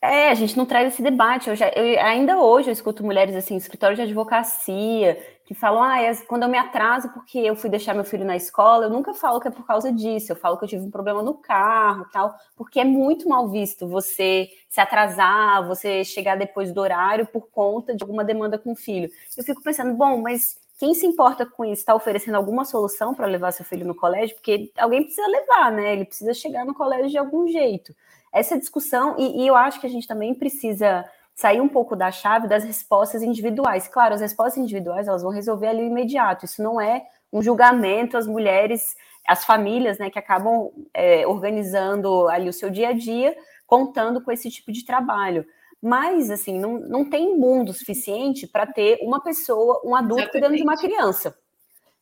é, 0.04 0.28
a 0.28 0.34
gente 0.34 0.56
não 0.56 0.66
traz 0.66 0.92
esse 0.92 1.02
debate. 1.02 1.48
Eu 1.48 1.56
já, 1.56 1.68
eu, 1.70 1.98
ainda 2.02 2.38
hoje 2.38 2.68
eu 2.68 2.72
escuto 2.72 3.02
mulheres 3.02 3.34
assim, 3.34 3.56
escritório 3.56 3.96
de 3.96 4.02
advocacia, 4.02 5.18
que 5.44 5.54
falam, 5.54 5.82
ah, 5.82 6.00
é, 6.00 6.14
quando 6.26 6.44
eu 6.44 6.48
me 6.48 6.56
atraso 6.56 7.10
porque 7.10 7.38
eu 7.38 7.54
fui 7.54 7.68
deixar 7.68 7.92
meu 7.92 8.04
filho 8.04 8.24
na 8.24 8.34
escola, 8.34 8.86
eu 8.86 8.90
nunca 8.90 9.12
falo 9.12 9.38
que 9.38 9.48
é 9.48 9.50
por 9.50 9.66
causa 9.66 9.92
disso, 9.92 10.32
eu 10.32 10.36
falo 10.36 10.56
que 10.56 10.64
eu 10.64 10.68
tive 10.68 10.82
um 10.82 10.90
problema 10.90 11.22
no 11.22 11.34
carro 11.34 12.06
tal, 12.10 12.34
porque 12.56 12.80
é 12.80 12.84
muito 12.84 13.28
mal 13.28 13.48
visto 13.48 13.86
você 13.86 14.48
se 14.70 14.80
atrasar, 14.80 15.66
você 15.66 16.02
chegar 16.02 16.36
depois 16.36 16.72
do 16.72 16.80
horário 16.80 17.26
por 17.26 17.48
conta 17.50 17.94
de 17.94 18.02
alguma 18.02 18.24
demanda 18.24 18.58
com 18.58 18.72
o 18.72 18.76
filho. 18.76 19.10
Eu 19.36 19.44
fico 19.44 19.62
pensando, 19.62 19.92
bom, 19.94 20.22
mas 20.22 20.58
quem 20.78 20.94
se 20.94 21.06
importa 21.06 21.44
com 21.44 21.64
isso 21.64 21.80
está 21.80 21.94
oferecendo 21.94 22.36
alguma 22.36 22.64
solução 22.64 23.14
para 23.14 23.26
levar 23.26 23.52
seu 23.52 23.64
filho 23.64 23.86
no 23.86 23.94
colégio? 23.94 24.34
Porque 24.36 24.72
alguém 24.78 25.02
precisa 25.02 25.26
levar, 25.28 25.70
né? 25.70 25.92
Ele 25.92 26.04
precisa 26.06 26.32
chegar 26.32 26.64
no 26.64 26.74
colégio 26.74 27.10
de 27.10 27.18
algum 27.18 27.46
jeito. 27.46 27.94
Essa 28.32 28.58
discussão, 28.58 29.14
e, 29.18 29.42
e 29.42 29.46
eu 29.46 29.54
acho 29.54 29.78
que 29.78 29.86
a 29.86 29.90
gente 29.90 30.08
também 30.08 30.34
precisa 30.34 31.04
sair 31.34 31.60
um 31.60 31.68
pouco 31.68 31.96
da 31.96 32.10
chave 32.12 32.46
das 32.46 32.64
respostas 32.64 33.22
individuais. 33.22 33.88
Claro, 33.88 34.14
as 34.14 34.20
respostas 34.20 34.58
individuais 34.58 35.08
elas 35.08 35.22
vão 35.22 35.32
resolver 35.32 35.66
ali 35.66 35.84
imediato. 35.84 36.44
Isso 36.44 36.62
não 36.62 36.80
é 36.80 37.06
um 37.32 37.42
julgamento 37.42 38.16
às 38.16 38.26
mulheres, 38.26 38.94
às 39.26 39.44
famílias, 39.44 39.98
né, 39.98 40.08
que 40.10 40.18
acabam 40.18 40.70
é, 40.92 41.26
organizando 41.26 42.28
ali 42.28 42.48
o 42.48 42.52
seu 42.52 42.70
dia 42.70 42.90
a 42.90 42.92
dia, 42.92 43.36
contando 43.66 44.22
com 44.22 44.30
esse 44.30 44.48
tipo 44.50 44.70
de 44.70 44.84
trabalho. 44.84 45.44
Mas, 45.82 46.30
assim, 46.30 46.58
não, 46.58 46.78
não 46.78 47.04
tem 47.04 47.36
mundo 47.36 47.72
suficiente 47.72 48.46
para 48.46 48.66
ter 48.66 49.00
uma 49.02 49.20
pessoa, 49.20 49.82
um 49.84 49.94
adulto 49.94 50.22
Exatamente. 50.22 50.30
cuidando 50.30 50.56
de 50.56 50.62
uma 50.62 50.76
criança. 50.76 51.36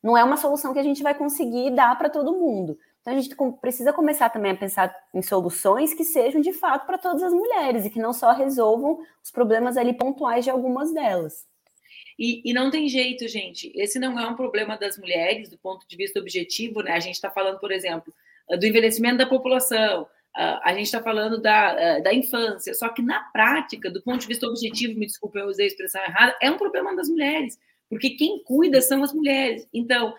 Não 0.03 0.17
é 0.17 0.23
uma 0.23 0.37
solução 0.37 0.73
que 0.73 0.79
a 0.79 0.85
gente 0.85 1.03
vai 1.03 1.15
conseguir 1.15 1.71
dar 1.71 1.97
para 1.97 2.11
todo 2.11 2.33
mundo. 2.33 2.79
Então 3.03 3.15
a 3.15 3.21
gente 3.21 3.35
precisa 3.61 3.93
começar 3.93 4.31
também 4.31 4.53
a 4.53 4.57
pensar 4.57 4.97
em 5.13 5.21
soluções 5.21 5.93
que 5.93 6.05
sejam 6.05 6.41
de 6.41 6.53
fato 6.53 6.87
para 6.87 6.97
todas 6.97 7.23
as 7.23 7.33
mulheres 7.33 7.85
e 7.85 7.91
que 7.91 7.99
não 7.99 8.13
só 8.13 8.33
resolvam 8.33 9.01
os 9.23 9.31
problemas 9.31 9.77
ali 9.77 9.93
pontuais 9.93 10.45
de 10.45 10.51
algumas 10.51 10.95
delas. 10.95 11.45
E, 12.17 12.49
e, 12.49 12.53
não 12.53 12.71
tem 12.71 12.89
jeito, 12.89 13.27
gente. 13.27 13.73
Esse 13.75 13.99
não 13.99 14.19
é 14.21 14.27
um 14.27 14.37
problema 14.37 14.77
das 14.77 14.97
mulheres 14.97 15.49
do 15.49 15.59
ponto 15.59 15.87
de 15.89 15.97
vista 15.97 16.21
objetivo, 16.21 16.81
né? 16.81 16.93
A 16.93 17.01
gente 17.01 17.15
está 17.15 17.31
falando, 17.31 17.59
por 17.59 17.73
exemplo, 17.73 18.15
do 18.49 18.67
envelhecimento 18.67 19.17
da 19.17 19.27
população, 19.27 20.07
a 20.35 20.73
gente 20.75 20.85
está 20.85 21.03
falando 21.03 21.41
da, 21.41 21.99
da 21.99 22.15
infância. 22.15 22.75
Só 22.75 22.89
que 22.89 23.03
na 23.03 23.21
prática, 23.33 23.91
do 23.91 24.01
ponto 24.03 24.21
de 24.21 24.29
vista 24.29 24.47
objetivo, 24.47 24.99
me 24.99 25.07
desculpe, 25.07 25.39
eu 25.39 25.47
usei 25.47 25.65
a 25.65 25.69
expressão 25.69 26.03
errada, 26.03 26.37
é 26.41 26.51
um 26.51 26.59
problema 26.59 26.95
das 26.95 27.09
mulheres 27.09 27.59
porque 27.93 28.09
quem 28.09 28.43
cuida 28.43 28.81
são 28.81 29.05
as 29.05 29.13
mulheres. 29.13 29.69
Então, 29.71 30.15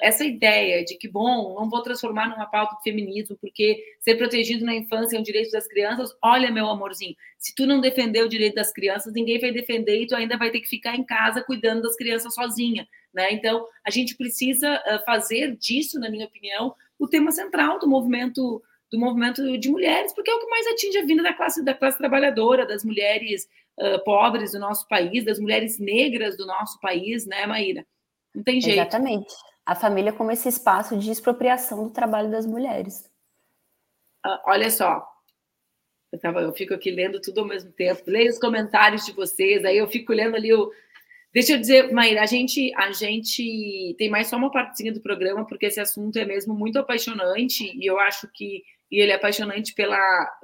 essa 0.00 0.24
ideia 0.24 0.84
de 0.84 0.96
que, 0.96 1.08
bom, 1.08 1.56
não 1.58 1.68
vou 1.68 1.82
transformar 1.82 2.28
numa 2.28 2.46
pauta 2.46 2.76
de 2.76 2.84
feminismo, 2.84 3.36
porque 3.40 3.82
ser 3.98 4.14
protegido 4.14 4.64
na 4.64 4.76
infância 4.76 5.16
é 5.16 5.18
um 5.18 5.24
direito 5.24 5.50
das 5.50 5.66
crianças, 5.66 6.16
olha, 6.22 6.52
meu 6.52 6.68
amorzinho, 6.68 7.16
se 7.36 7.52
tu 7.52 7.66
não 7.66 7.80
defender 7.80 8.22
o 8.22 8.28
direito 8.28 8.54
das 8.54 8.72
crianças, 8.72 9.12
ninguém 9.12 9.40
vai 9.40 9.50
defender 9.50 10.00
e 10.00 10.06
tu 10.06 10.14
ainda 10.14 10.38
vai 10.38 10.52
ter 10.52 10.60
que 10.60 10.68
ficar 10.68 10.94
em 10.94 11.02
casa 11.02 11.42
cuidando 11.42 11.82
das 11.82 11.96
crianças 11.96 12.32
sozinha, 12.32 12.86
né? 13.12 13.32
Então, 13.32 13.66
a 13.84 13.90
gente 13.90 14.16
precisa 14.16 14.80
fazer 15.04 15.56
disso, 15.56 15.98
na 15.98 16.08
minha 16.08 16.26
opinião, 16.26 16.76
o 16.96 17.08
tema 17.08 17.32
central 17.32 17.80
do 17.80 17.88
movimento 17.88 18.62
do 18.90 18.98
movimento 18.98 19.58
de 19.58 19.68
mulheres, 19.68 20.12
porque 20.12 20.30
é 20.30 20.34
o 20.34 20.40
que 20.40 20.48
mais 20.48 20.66
atinge 20.68 20.98
a 20.98 21.04
vida 21.04 21.22
da 21.22 21.32
classe 21.32 21.64
da 21.64 21.74
classe 21.74 21.98
trabalhadora, 21.98 22.66
das 22.66 22.84
mulheres 22.84 23.48
uh, 23.80 24.02
pobres 24.04 24.52
do 24.52 24.58
nosso 24.58 24.86
país, 24.88 25.24
das 25.24 25.38
mulheres 25.38 25.78
negras 25.78 26.36
do 26.36 26.46
nosso 26.46 26.78
país, 26.80 27.26
né, 27.26 27.46
Maíra? 27.46 27.86
Não 28.34 28.42
tem 28.42 28.60
jeito. 28.60 28.78
Exatamente. 28.78 29.34
A 29.64 29.74
família 29.74 30.12
como 30.12 30.30
esse 30.30 30.48
espaço 30.48 30.96
de 30.96 31.10
expropriação 31.10 31.84
do 31.84 31.90
trabalho 31.90 32.30
das 32.30 32.46
mulheres. 32.46 33.10
Uh, 34.24 34.38
olha 34.46 34.70
só, 34.70 35.06
eu, 36.12 36.20
tava, 36.20 36.40
eu 36.40 36.52
fico 36.52 36.74
aqui 36.74 36.90
lendo 36.90 37.20
tudo 37.20 37.40
ao 37.40 37.46
mesmo 37.46 37.72
tempo, 37.72 38.02
leio 38.06 38.30
os 38.30 38.38
comentários 38.38 39.04
de 39.04 39.12
vocês, 39.12 39.64
aí 39.64 39.78
eu 39.78 39.88
fico 39.88 40.12
lendo 40.12 40.36
ali 40.36 40.52
o, 40.52 40.70
Deixa 41.36 41.52
eu 41.52 41.58
dizer, 41.58 41.92
Maíra, 41.92 42.22
a 42.22 42.26
gente, 42.26 42.72
a 42.74 42.90
gente 42.92 43.94
tem 43.98 44.08
mais 44.08 44.26
só 44.26 44.38
uma 44.38 44.50
partezinha 44.50 44.90
do 44.90 45.02
programa, 45.02 45.46
porque 45.46 45.66
esse 45.66 45.78
assunto 45.78 46.18
é 46.18 46.24
mesmo 46.24 46.54
muito 46.54 46.78
apaixonante, 46.78 47.76
e 47.76 47.84
eu 47.84 48.00
acho 48.00 48.26
que 48.32 48.62
e 48.90 48.98
ele 49.02 49.12
é 49.12 49.16
apaixonante 49.16 49.74
pela, 49.74 49.98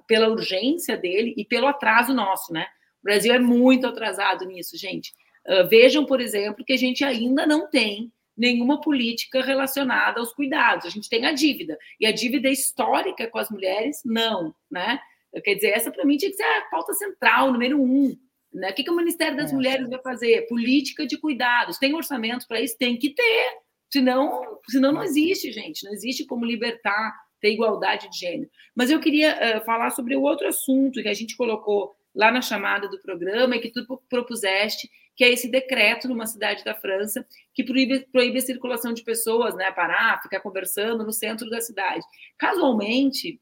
pela 0.06 0.28
urgência 0.28 0.94
dele 0.94 1.32
e 1.34 1.46
pelo 1.46 1.66
atraso 1.66 2.12
nosso, 2.12 2.52
né? 2.52 2.66
O 3.00 3.04
Brasil 3.04 3.32
é 3.32 3.38
muito 3.38 3.86
atrasado 3.86 4.44
nisso, 4.44 4.76
gente. 4.76 5.14
Uh, 5.46 5.66
vejam, 5.66 6.04
por 6.04 6.20
exemplo, 6.20 6.62
que 6.62 6.74
a 6.74 6.76
gente 6.76 7.02
ainda 7.02 7.46
não 7.46 7.70
tem 7.70 8.12
nenhuma 8.36 8.78
política 8.78 9.40
relacionada 9.40 10.20
aos 10.20 10.34
cuidados. 10.34 10.84
A 10.84 10.90
gente 10.90 11.08
tem 11.08 11.24
a 11.24 11.32
dívida. 11.32 11.78
E 11.98 12.04
a 12.04 12.12
dívida 12.12 12.50
histórica 12.50 13.26
com 13.28 13.38
as 13.38 13.48
mulheres, 13.48 14.02
não, 14.04 14.54
né? 14.70 15.00
Quer 15.42 15.54
dizer, 15.54 15.68
essa 15.68 15.90
para 15.90 16.04
mim 16.04 16.18
tinha 16.18 16.30
que 16.30 16.36
ser 16.36 16.42
a 16.42 16.68
pauta 16.70 16.92
central, 16.92 17.50
número 17.50 17.80
um. 17.80 18.14
Né? 18.52 18.70
O 18.70 18.74
que, 18.74 18.84
que 18.84 18.90
o 18.90 18.96
Ministério 18.96 19.36
das 19.36 19.52
é. 19.52 19.54
Mulheres 19.54 19.88
vai 19.88 20.00
fazer? 20.00 20.46
Política 20.46 21.06
de 21.06 21.16
cuidados. 21.16 21.78
Tem 21.78 21.94
orçamento 21.94 22.46
para 22.46 22.60
isso? 22.60 22.76
Tem 22.76 22.98
que 22.98 23.10
ter. 23.10 23.58
Senão, 23.90 24.58
senão 24.68 24.92
não 24.92 25.02
existe, 25.02 25.52
gente. 25.52 25.84
Não 25.84 25.92
existe 25.92 26.26
como 26.26 26.44
libertar, 26.44 27.14
ter 27.40 27.52
igualdade 27.52 28.08
de 28.10 28.18
gênero. 28.18 28.50
Mas 28.74 28.90
eu 28.90 29.00
queria 29.00 29.58
uh, 29.58 29.64
falar 29.64 29.90
sobre 29.90 30.16
o 30.16 30.22
outro 30.22 30.46
assunto 30.46 31.02
que 31.02 31.08
a 31.08 31.14
gente 31.14 31.36
colocou 31.36 31.94
lá 32.14 32.30
na 32.30 32.42
chamada 32.42 32.88
do 32.88 33.00
programa 33.00 33.56
e 33.56 33.60
que 33.60 33.70
tu 33.70 33.84
propuseste, 34.08 34.88
que 35.16 35.24
é 35.24 35.30
esse 35.30 35.50
decreto 35.50 36.08
numa 36.08 36.26
cidade 36.26 36.62
da 36.64 36.74
França 36.74 37.26
que 37.54 37.64
proíbe, 37.64 38.06
proíbe 38.12 38.38
a 38.38 38.42
circulação 38.42 38.92
de 38.92 39.02
pessoas, 39.02 39.54
né, 39.54 39.70
parar, 39.72 40.22
ficar 40.22 40.40
conversando 40.40 41.04
no 41.04 41.12
centro 41.12 41.48
da 41.50 41.60
cidade. 41.60 42.04
Casualmente, 42.38 43.40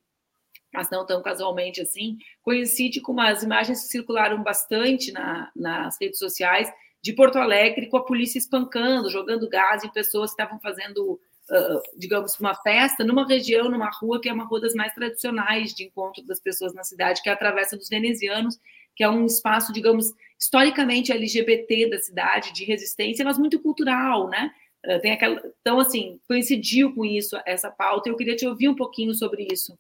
mas 0.73 0.91
não 0.91 1.05
tão 1.05 1.23
casualmente 1.23 1.81
assim, 1.81 2.19
coincide 2.43 3.01
com 3.01 3.13
umas 3.13 3.43
imagens 3.43 3.83
que 3.83 3.89
circularam 3.89 4.43
bastante 4.43 5.13
na, 5.13 5.51
nas 5.55 5.97
redes 6.01 6.19
sociais 6.19 6.73
de 7.03 7.13
Porto 7.13 7.39
Alegre 7.39 7.89
com 7.89 7.97
a 7.97 8.05
polícia 8.05 8.39
espancando, 8.39 9.11
jogando 9.11 9.49
gás 9.49 9.83
em 9.85 9.91
pessoas 9.91 10.31
que 10.31 10.41
estavam 10.41 10.61
fazendo, 10.61 11.15
uh, 11.51 11.83
digamos, 11.97 12.39
uma 12.39 12.55
festa 12.55 13.05
numa 13.05 13.27
região, 13.27 13.71
numa 13.71 13.91
rua 13.91 14.21
que 14.21 14.29
é 14.29 14.33
uma 14.33 14.45
rua 14.45 14.61
das 14.61 14.75
mais 14.75 14.93
tradicionais 14.95 15.75
de 15.75 15.85
encontro 15.85 16.25
das 16.25 16.41
pessoas 16.41 16.75
na 16.75 16.85
cidade, 16.85 17.23
que 17.23 17.29
é 17.29 17.33
a 17.33 17.37
Travessa 17.37 17.77
dos 17.77 17.89
Venezianos, 17.89 18.59
que 18.95 19.03
é 19.03 19.09
um 19.09 19.25
espaço, 19.25 19.73
digamos, 19.73 20.13
historicamente 20.39 21.13
LGBT 21.13 21.89
da 21.89 21.99
cidade, 21.99 22.53
de 22.53 22.65
resistência, 22.65 23.25
mas 23.25 23.39
muito 23.39 23.59
cultural, 23.61 24.29
né? 24.29 24.51
Uh, 24.87 25.01
tem 25.01 25.13
aquela... 25.13 25.43
Então, 25.61 25.81
assim, 25.81 26.21
coincidiu 26.29 26.95
com 26.95 27.05
isso 27.05 27.39
essa 27.47 27.71
pauta, 27.71 28.11
eu 28.11 28.17
queria 28.17 28.37
te 28.37 28.47
ouvir 28.47 28.69
um 28.69 28.77
pouquinho 28.77 29.15
sobre 29.15 29.47
isso. 29.51 29.79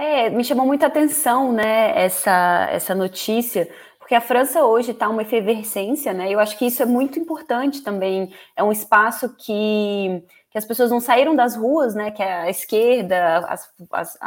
É, 0.00 0.30
me 0.30 0.42
chamou 0.42 0.64
muita 0.64 0.86
atenção, 0.86 1.52
né, 1.52 1.92
essa, 1.94 2.66
essa 2.70 2.94
notícia, 2.94 3.68
porque 3.98 4.14
a 4.14 4.20
França 4.22 4.64
hoje 4.64 4.92
está 4.92 5.06
uma 5.10 5.20
efervescência, 5.20 6.14
né? 6.14 6.32
Eu 6.32 6.40
acho 6.40 6.56
que 6.56 6.64
isso 6.64 6.82
é 6.82 6.86
muito 6.86 7.18
importante 7.18 7.82
também. 7.82 8.32
É 8.56 8.64
um 8.64 8.72
espaço 8.72 9.28
que, 9.36 10.22
que 10.50 10.56
as 10.56 10.64
pessoas 10.64 10.90
não 10.90 11.00
saíram 11.00 11.36
das 11.36 11.54
ruas, 11.54 11.94
né? 11.94 12.10
Que 12.10 12.22
a 12.22 12.48
esquerda, 12.48 13.40
as, 13.46 13.70
as, 13.92 14.18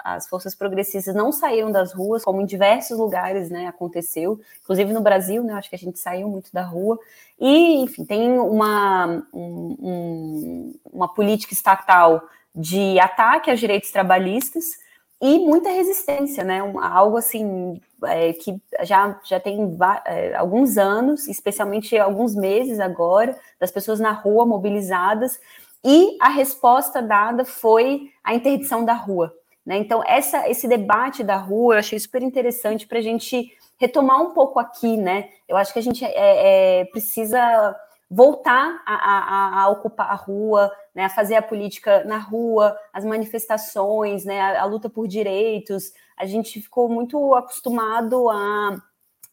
as 0.00 0.28
forças 0.28 0.52
progressistas 0.52 1.14
não 1.14 1.30
saíram 1.30 1.70
das 1.70 1.92
ruas, 1.92 2.24
como 2.24 2.40
em 2.40 2.44
diversos 2.44 2.98
lugares, 2.98 3.50
né? 3.50 3.68
Aconteceu, 3.68 4.40
inclusive 4.64 4.92
no 4.92 5.00
Brasil, 5.00 5.44
né? 5.44 5.52
Acho 5.52 5.70
que 5.70 5.76
a 5.76 5.78
gente 5.78 6.00
saiu 6.00 6.28
muito 6.28 6.52
da 6.52 6.62
rua. 6.62 6.98
E, 7.38 7.76
enfim, 7.76 8.04
tem 8.04 8.36
uma, 8.36 9.24
um, 9.32 9.76
um, 9.80 10.74
uma 10.92 11.06
política 11.14 11.54
estatal 11.54 12.20
de 12.52 12.98
ataque 12.98 13.48
aos 13.48 13.60
direitos 13.60 13.92
trabalhistas 13.92 14.89
e 15.20 15.38
muita 15.38 15.68
resistência, 15.70 16.42
né? 16.42 16.62
Um, 16.62 16.80
algo 16.82 17.18
assim 17.18 17.80
é, 18.04 18.32
que 18.32 18.60
já, 18.82 19.20
já 19.24 19.38
tem 19.38 19.76
é, 20.06 20.34
alguns 20.34 20.78
anos, 20.78 21.28
especialmente 21.28 21.96
alguns 21.98 22.34
meses 22.34 22.80
agora, 22.80 23.38
das 23.58 23.70
pessoas 23.70 24.00
na 24.00 24.12
rua 24.12 24.46
mobilizadas, 24.46 25.38
e 25.84 26.16
a 26.20 26.28
resposta 26.28 27.02
dada 27.02 27.44
foi 27.44 28.10
a 28.24 28.34
interdição 28.34 28.84
da 28.84 28.94
rua. 28.94 29.34
Né? 29.64 29.76
Então, 29.76 30.02
essa, 30.06 30.48
esse 30.48 30.66
debate 30.66 31.22
da 31.22 31.36
rua 31.36 31.74
eu 31.74 31.78
achei 31.78 31.98
super 31.98 32.22
interessante 32.22 32.86
para 32.86 32.98
a 32.98 33.02
gente 33.02 33.50
retomar 33.78 34.22
um 34.22 34.32
pouco 34.32 34.58
aqui, 34.58 34.96
né? 34.96 35.28
Eu 35.48 35.56
acho 35.56 35.72
que 35.72 35.78
a 35.78 35.82
gente 35.82 36.04
é, 36.04 36.80
é 36.80 36.84
precisa 36.86 37.76
voltar 38.10 38.82
a, 38.84 38.94
a, 38.94 39.62
a, 39.62 39.68
ocupar 39.68 40.10
a 40.10 40.14
rua, 40.14 40.72
né, 40.92 41.04
a 41.04 41.08
fazer 41.08 41.36
a 41.36 41.42
política 41.42 42.02
na 42.04 42.18
rua, 42.18 42.76
as 42.92 43.04
manifestações, 43.04 44.24
né, 44.24 44.40
a, 44.40 44.62
a 44.62 44.64
luta 44.64 44.90
por 44.90 45.06
direitos. 45.06 45.92
A 46.16 46.26
gente 46.26 46.60
ficou 46.60 46.88
muito 46.88 47.34
acostumado 47.36 48.28
a, 48.28 48.82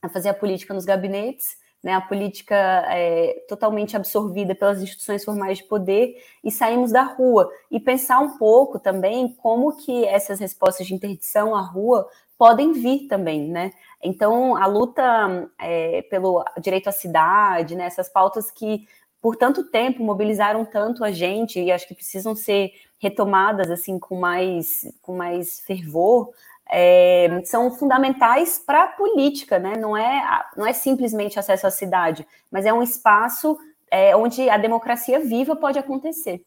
a 0.02 0.10
fazer 0.10 0.30
a 0.30 0.34
política 0.34 0.76
nos 0.76 0.86
gabinetes, 0.86 1.58
né, 1.84 1.94
a 1.94 2.02
política 2.02 2.56
é, 2.90 3.46
totalmente 3.48 3.96
absorvida 3.96 4.54
pelas 4.54 4.82
instituições 4.82 5.26
formais 5.26 5.58
de 5.58 5.64
poder 5.64 6.16
e 6.44 6.52
saímos 6.52 6.92
da 6.92 7.04
rua 7.04 7.50
e 7.72 7.80
pensar 7.80 8.20
um 8.20 8.38
pouco 8.38 8.80
também 8.80 9.34
como 9.38 9.76
que 9.76 10.06
essas 10.06 10.40
respostas 10.40 10.86
de 10.86 10.94
interdição 10.94 11.56
à 11.56 11.62
rua 11.62 12.08
podem 12.38 12.74
vir 12.74 13.08
também, 13.08 13.48
né? 13.48 13.72
Então, 14.04 14.56
a 14.56 14.66
luta 14.68 15.50
é, 15.60 16.04
pelo 16.04 16.44
direito 16.62 16.88
à 16.88 16.92
cidade, 16.92 17.76
né, 17.76 17.86
essas 17.86 18.08
pautas 18.08 18.52
que 18.52 18.88
por 19.22 19.36
tanto 19.36 19.64
tempo 19.64 20.04
mobilizaram 20.04 20.64
tanto 20.64 21.04
a 21.04 21.12
gente 21.12 21.60
e 21.60 21.72
acho 21.72 21.88
que 21.88 21.96
precisam 21.96 22.36
ser 22.36 22.72
retomadas 23.00 23.70
assim 23.72 23.98
com 23.98 24.16
mais, 24.20 24.88
com 25.02 25.18
mais 25.18 25.60
fervor, 25.62 26.32
é, 26.70 27.42
são 27.46 27.72
fundamentais 27.72 28.60
para 28.60 28.84
a 28.84 28.88
política, 28.88 29.58
né? 29.58 29.76
Não 29.78 29.96
é, 29.96 30.44
não 30.56 30.66
é 30.66 30.74
simplesmente 30.74 31.40
acesso 31.40 31.66
à 31.66 31.72
cidade, 31.72 32.28
mas 32.52 32.66
é 32.66 32.74
um 32.74 32.84
espaço 32.84 33.58
é, 33.90 34.16
onde 34.16 34.50
a 34.50 34.58
democracia 34.58 35.20
viva 35.20 35.56
pode 35.56 35.80
acontecer. 35.80 36.42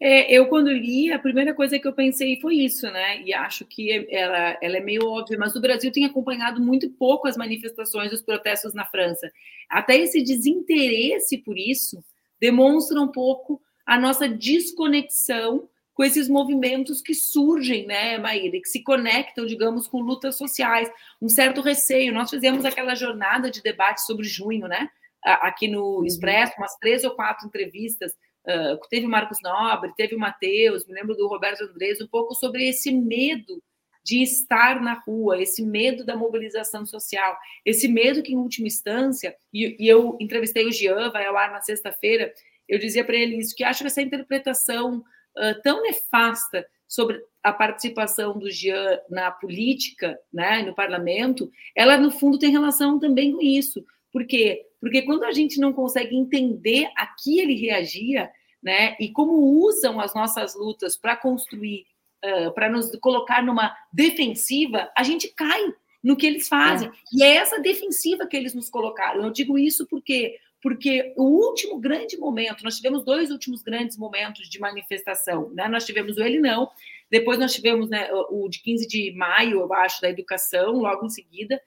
É, 0.00 0.32
eu, 0.32 0.46
quando 0.46 0.70
li, 0.70 1.12
a 1.12 1.18
primeira 1.18 1.54
coisa 1.54 1.78
que 1.78 1.86
eu 1.86 1.92
pensei 1.92 2.40
foi 2.40 2.56
isso, 2.56 2.90
né? 2.90 3.20
E 3.22 3.32
acho 3.32 3.64
que 3.64 4.06
ela, 4.10 4.58
ela 4.60 4.76
é 4.76 4.80
meio 4.80 5.06
óbvia, 5.06 5.38
mas 5.38 5.54
o 5.54 5.60
Brasil 5.60 5.90
tem 5.92 6.04
acompanhado 6.04 6.60
muito 6.60 6.90
pouco 6.90 7.28
as 7.28 7.36
manifestações, 7.36 8.12
os 8.12 8.22
protestos 8.22 8.74
na 8.74 8.84
França. 8.84 9.30
Até 9.68 9.96
esse 9.98 10.22
desinteresse 10.22 11.38
por 11.38 11.58
isso 11.58 12.02
demonstra 12.40 13.00
um 13.00 13.08
pouco 13.08 13.60
a 13.86 13.98
nossa 13.98 14.28
desconexão 14.28 15.68
com 15.94 16.02
esses 16.02 16.28
movimentos 16.28 17.00
que 17.00 17.14
surgem, 17.14 17.86
né, 17.86 18.18
Maíra, 18.18 18.58
que 18.60 18.68
se 18.68 18.82
conectam, 18.82 19.46
digamos, 19.46 19.86
com 19.86 20.00
lutas 20.00 20.36
sociais, 20.36 20.90
um 21.22 21.28
certo 21.28 21.60
receio. 21.60 22.12
Nós 22.12 22.30
fizemos 22.30 22.64
aquela 22.64 22.96
jornada 22.96 23.48
de 23.48 23.62
debate 23.62 24.04
sobre 24.04 24.26
junho, 24.26 24.66
né, 24.66 24.88
aqui 25.22 25.68
no 25.68 25.98
uhum. 25.98 26.04
Expresso, 26.04 26.52
umas 26.58 26.76
três 26.76 27.04
ou 27.04 27.12
quatro 27.12 27.46
entrevistas 27.46 28.12
Uh, 28.46 28.78
teve 28.90 29.06
o 29.06 29.08
Marcos 29.08 29.38
Nobre, 29.42 29.94
teve 29.96 30.14
o 30.14 30.18
Matheus, 30.18 30.86
me 30.86 30.94
lembro 30.94 31.16
do 31.16 31.26
Roberto 31.26 31.64
Andrés, 31.64 32.00
um 32.00 32.06
pouco 32.06 32.34
sobre 32.34 32.68
esse 32.68 32.92
medo 32.92 33.62
de 34.04 34.22
estar 34.22 34.82
na 34.82 34.94
rua, 34.94 35.40
esse 35.40 35.64
medo 35.64 36.04
da 36.04 36.14
mobilização 36.14 36.84
social, 36.84 37.36
esse 37.64 37.88
medo 37.88 38.22
que, 38.22 38.34
em 38.34 38.36
última 38.36 38.66
instância, 38.66 39.34
e, 39.52 39.76
e 39.82 39.88
eu 39.88 40.18
entrevistei 40.20 40.66
o 40.66 40.72
Jean, 40.72 41.10
vai 41.10 41.24
ao 41.24 41.36
ar 41.36 41.50
na 41.50 41.62
sexta-feira, 41.62 42.30
eu 42.68 42.78
dizia 42.78 43.02
para 43.02 43.16
ele 43.16 43.36
isso, 43.36 43.54
que 43.56 43.64
acho 43.64 43.80
que 43.80 43.86
essa 43.86 44.02
interpretação 44.02 44.98
uh, 44.98 45.62
tão 45.62 45.80
nefasta 45.80 46.66
sobre 46.86 47.18
a 47.42 47.52
participação 47.52 48.38
do 48.38 48.50
Jean 48.50 49.00
na 49.08 49.30
política, 49.30 50.18
né, 50.32 50.62
no 50.62 50.74
parlamento, 50.74 51.50
ela, 51.74 51.96
no 51.96 52.10
fundo, 52.10 52.38
tem 52.38 52.50
relação 52.50 52.98
também 52.98 53.32
com 53.32 53.40
isso. 53.40 53.84
Por 54.14 54.24
quê? 54.28 54.64
Porque 54.80 55.02
quando 55.02 55.24
a 55.24 55.32
gente 55.32 55.58
não 55.58 55.72
consegue 55.72 56.14
entender 56.14 56.88
a 56.96 57.04
que 57.04 57.40
ele 57.40 57.56
reagia, 57.56 58.30
né, 58.62 58.94
e 59.00 59.10
como 59.10 59.32
usam 59.66 59.98
as 59.98 60.14
nossas 60.14 60.54
lutas 60.54 60.96
para 60.96 61.16
construir, 61.16 61.84
uh, 62.24 62.54
para 62.54 62.70
nos 62.70 62.94
colocar 63.00 63.42
numa 63.42 63.76
defensiva, 63.92 64.88
a 64.96 65.02
gente 65.02 65.34
cai 65.34 65.60
no 66.00 66.16
que 66.16 66.28
eles 66.28 66.46
fazem. 66.46 66.88
É. 66.88 66.92
E 67.12 67.24
é 67.24 67.34
essa 67.34 67.58
defensiva 67.58 68.24
que 68.24 68.36
eles 68.36 68.54
nos 68.54 68.70
colocaram. 68.70 69.24
Eu 69.24 69.32
digo 69.32 69.58
isso 69.58 69.84
porque 69.88 70.38
porque 70.62 71.12
o 71.18 71.24
último 71.24 71.78
grande 71.78 72.16
momento, 72.16 72.64
nós 72.64 72.76
tivemos 72.76 73.04
dois 73.04 73.30
últimos 73.30 73.62
grandes 73.62 73.98
momentos 73.98 74.48
de 74.48 74.58
manifestação, 74.58 75.50
né? 75.50 75.68
Nós 75.68 75.84
tivemos 75.84 76.16
o 76.16 76.22
Ele 76.22 76.40
Não, 76.40 76.70
depois 77.10 77.38
nós 77.38 77.52
tivemos 77.52 77.90
né, 77.90 78.08
o 78.30 78.48
de 78.48 78.62
15 78.62 78.88
de 78.88 79.12
maio, 79.12 79.60
eu 79.60 79.72
acho, 79.74 80.00
da 80.00 80.08
educação, 80.08 80.72
logo 80.78 81.04
em 81.04 81.10
seguida, 81.10 81.60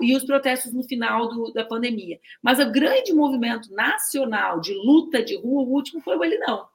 e 0.00 0.14
os 0.14 0.24
protestos 0.24 0.72
no 0.72 0.82
final 0.82 1.28
do, 1.28 1.52
da 1.52 1.64
pandemia. 1.64 2.18
Mas 2.42 2.58
o 2.58 2.70
grande 2.70 3.12
movimento 3.12 3.72
nacional 3.72 4.60
de 4.60 4.74
luta 4.74 5.22
de 5.22 5.36
rua, 5.36 5.62
o 5.62 5.72
último 5.72 6.00
foi 6.00 6.16
o 6.16 6.24
Ele 6.24 6.38
Não. 6.38 6.66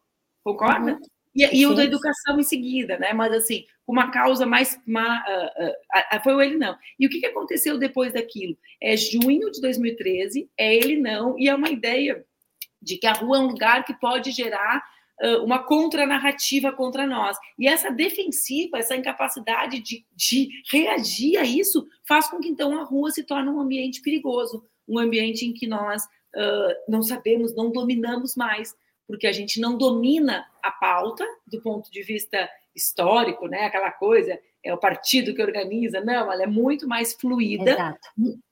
Concorda? 0.44 0.94
Uhum. 0.94 1.00
E, 1.36 1.62
e 1.62 1.66
o 1.66 1.74
da 1.74 1.84
educação 1.84 2.40
em 2.40 2.44
seguida, 2.44 2.98
né? 2.98 3.12
Mas 3.12 3.34
assim, 3.34 3.66
uma 3.88 4.12
causa 4.12 4.46
mais. 4.46 4.80
Uma, 4.86 5.20
uh, 5.20 5.66
uh, 5.66 6.18
uh, 6.18 6.24
foi 6.24 6.36
o 6.36 6.42
Ele 6.42 6.58
Não. 6.58 6.78
E 7.00 7.08
o 7.08 7.10
que, 7.10 7.20
que 7.20 7.26
aconteceu 7.26 7.78
depois 7.78 8.14
daquilo? 8.14 8.56
É 8.82 8.96
junho 8.96 9.52
de 9.52 9.60
2013, 9.60 10.50
é 10.58 10.76
Ele 10.76 11.00
Não, 11.00 11.38
e 11.40 11.50
é 11.50 11.56
uma 11.56 11.70
ideia 11.70 12.24
de 12.82 12.98
que 12.98 13.08
a 13.08 13.14
rua 13.14 13.38
é 13.38 13.40
um 13.40 13.48
lugar 13.48 13.84
que 13.84 13.94
pode 13.94 14.32
gerar 14.32 14.84
uma 15.44 15.64
contranarrativa 15.64 16.72
contra 16.72 17.08
nós. 17.08 17.38
E 17.58 17.68
essa 17.68 17.90
defensiva, 17.90 18.78
essa 18.78 18.96
incapacidade 18.96 19.80
de, 19.80 20.06
de 20.16 20.50
reagir 20.72 21.38
a 21.38 21.44
isso, 21.44 21.88
faz 22.08 22.30
com 22.30 22.40
que 22.40 22.50
então 22.50 22.78
a 22.80 22.84
rua 22.84 23.12
se 23.12 23.24
torne 23.24 23.50
um 23.50 23.60
ambiente 23.60 24.02
perigoso, 24.02 24.66
um 24.88 25.00
ambiente 25.00 25.46
em 25.46 25.54
que 25.54 25.66
nós 25.66 26.04
uh, 26.04 26.76
não 26.90 27.02
sabemos, 27.02 27.56
não 27.56 27.72
dominamos 27.72 28.36
mais, 28.36 28.76
porque 29.08 29.28
a 29.28 29.32
gente 29.32 29.60
não 29.60 29.78
domina 29.78 30.46
a 30.62 30.72
pauta 30.72 31.26
do 31.48 31.62
ponto 31.62 31.90
de 31.92 32.02
vista 32.04 32.50
histórico, 32.76 33.48
né? 33.48 33.66
Aquela 33.66 33.92
coisa, 33.92 34.38
é 34.64 34.74
o 34.74 34.78
partido 34.78 35.34
que 35.34 35.42
organiza, 35.42 36.02
não, 36.02 36.32
ela 36.32 36.44
é 36.44 36.48
muito 36.48 36.88
mais 36.88 37.14
fluida, 37.14 37.72
Exato. 37.72 38.10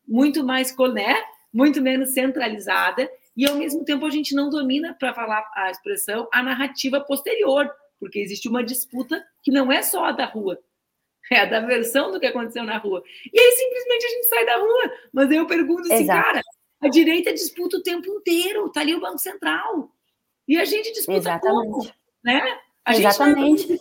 muito 0.08 0.44
mais, 0.44 0.76
né? 0.94 1.16
Muito 1.54 1.82
menos 1.82 2.14
centralizada, 2.14 3.10
e 3.42 3.50
ao 3.50 3.56
mesmo 3.56 3.84
tempo 3.84 4.06
a 4.06 4.10
gente 4.12 4.36
não 4.36 4.52
domina, 4.52 4.96
para 5.00 5.16
falar 5.16 5.44
a 5.56 5.72
expressão, 5.72 6.30
a 6.32 6.44
narrativa 6.44 7.02
posterior, 7.02 7.68
porque 8.00 8.20
existe 8.20 8.48
uma 8.48 8.64
disputa 8.64 9.26
que 9.42 9.50
não 9.50 9.72
é 9.72 9.82
só 9.82 10.06
a 10.06 10.12
da 10.12 10.26
rua, 10.26 10.60
é 11.32 11.40
a 11.40 11.46
da 11.46 11.60
versão 11.60 12.12
do 12.12 12.20
que 12.20 12.28
aconteceu 12.28 12.64
na 12.64 12.78
rua. 12.78 13.02
E 13.34 13.40
aí 13.40 13.52
simplesmente 13.54 14.06
a 14.06 14.10
gente 14.10 14.26
sai 14.28 14.46
da 14.46 14.58
rua. 14.58 14.92
Mas 15.12 15.32
eu 15.32 15.48
pergunto 15.48 15.92
assim, 15.92 16.04
Exato. 16.04 16.24
cara, 16.24 16.42
a 16.82 16.88
direita 16.88 17.34
disputa 17.34 17.78
o 17.78 17.82
tempo 17.82 18.08
inteiro, 18.08 18.70
tá 18.70 18.82
ali 18.82 18.94
o 18.94 19.02
Banco 19.02 19.18
Central. 19.18 19.92
E 20.48 20.60
a 20.60 20.66
gente 20.66 20.92
disputa 20.94 21.18
Exatamente. 21.18 21.72
como? 21.72 21.92
Né? 22.24 22.60
A 22.86 22.96
Exatamente. 22.96 23.80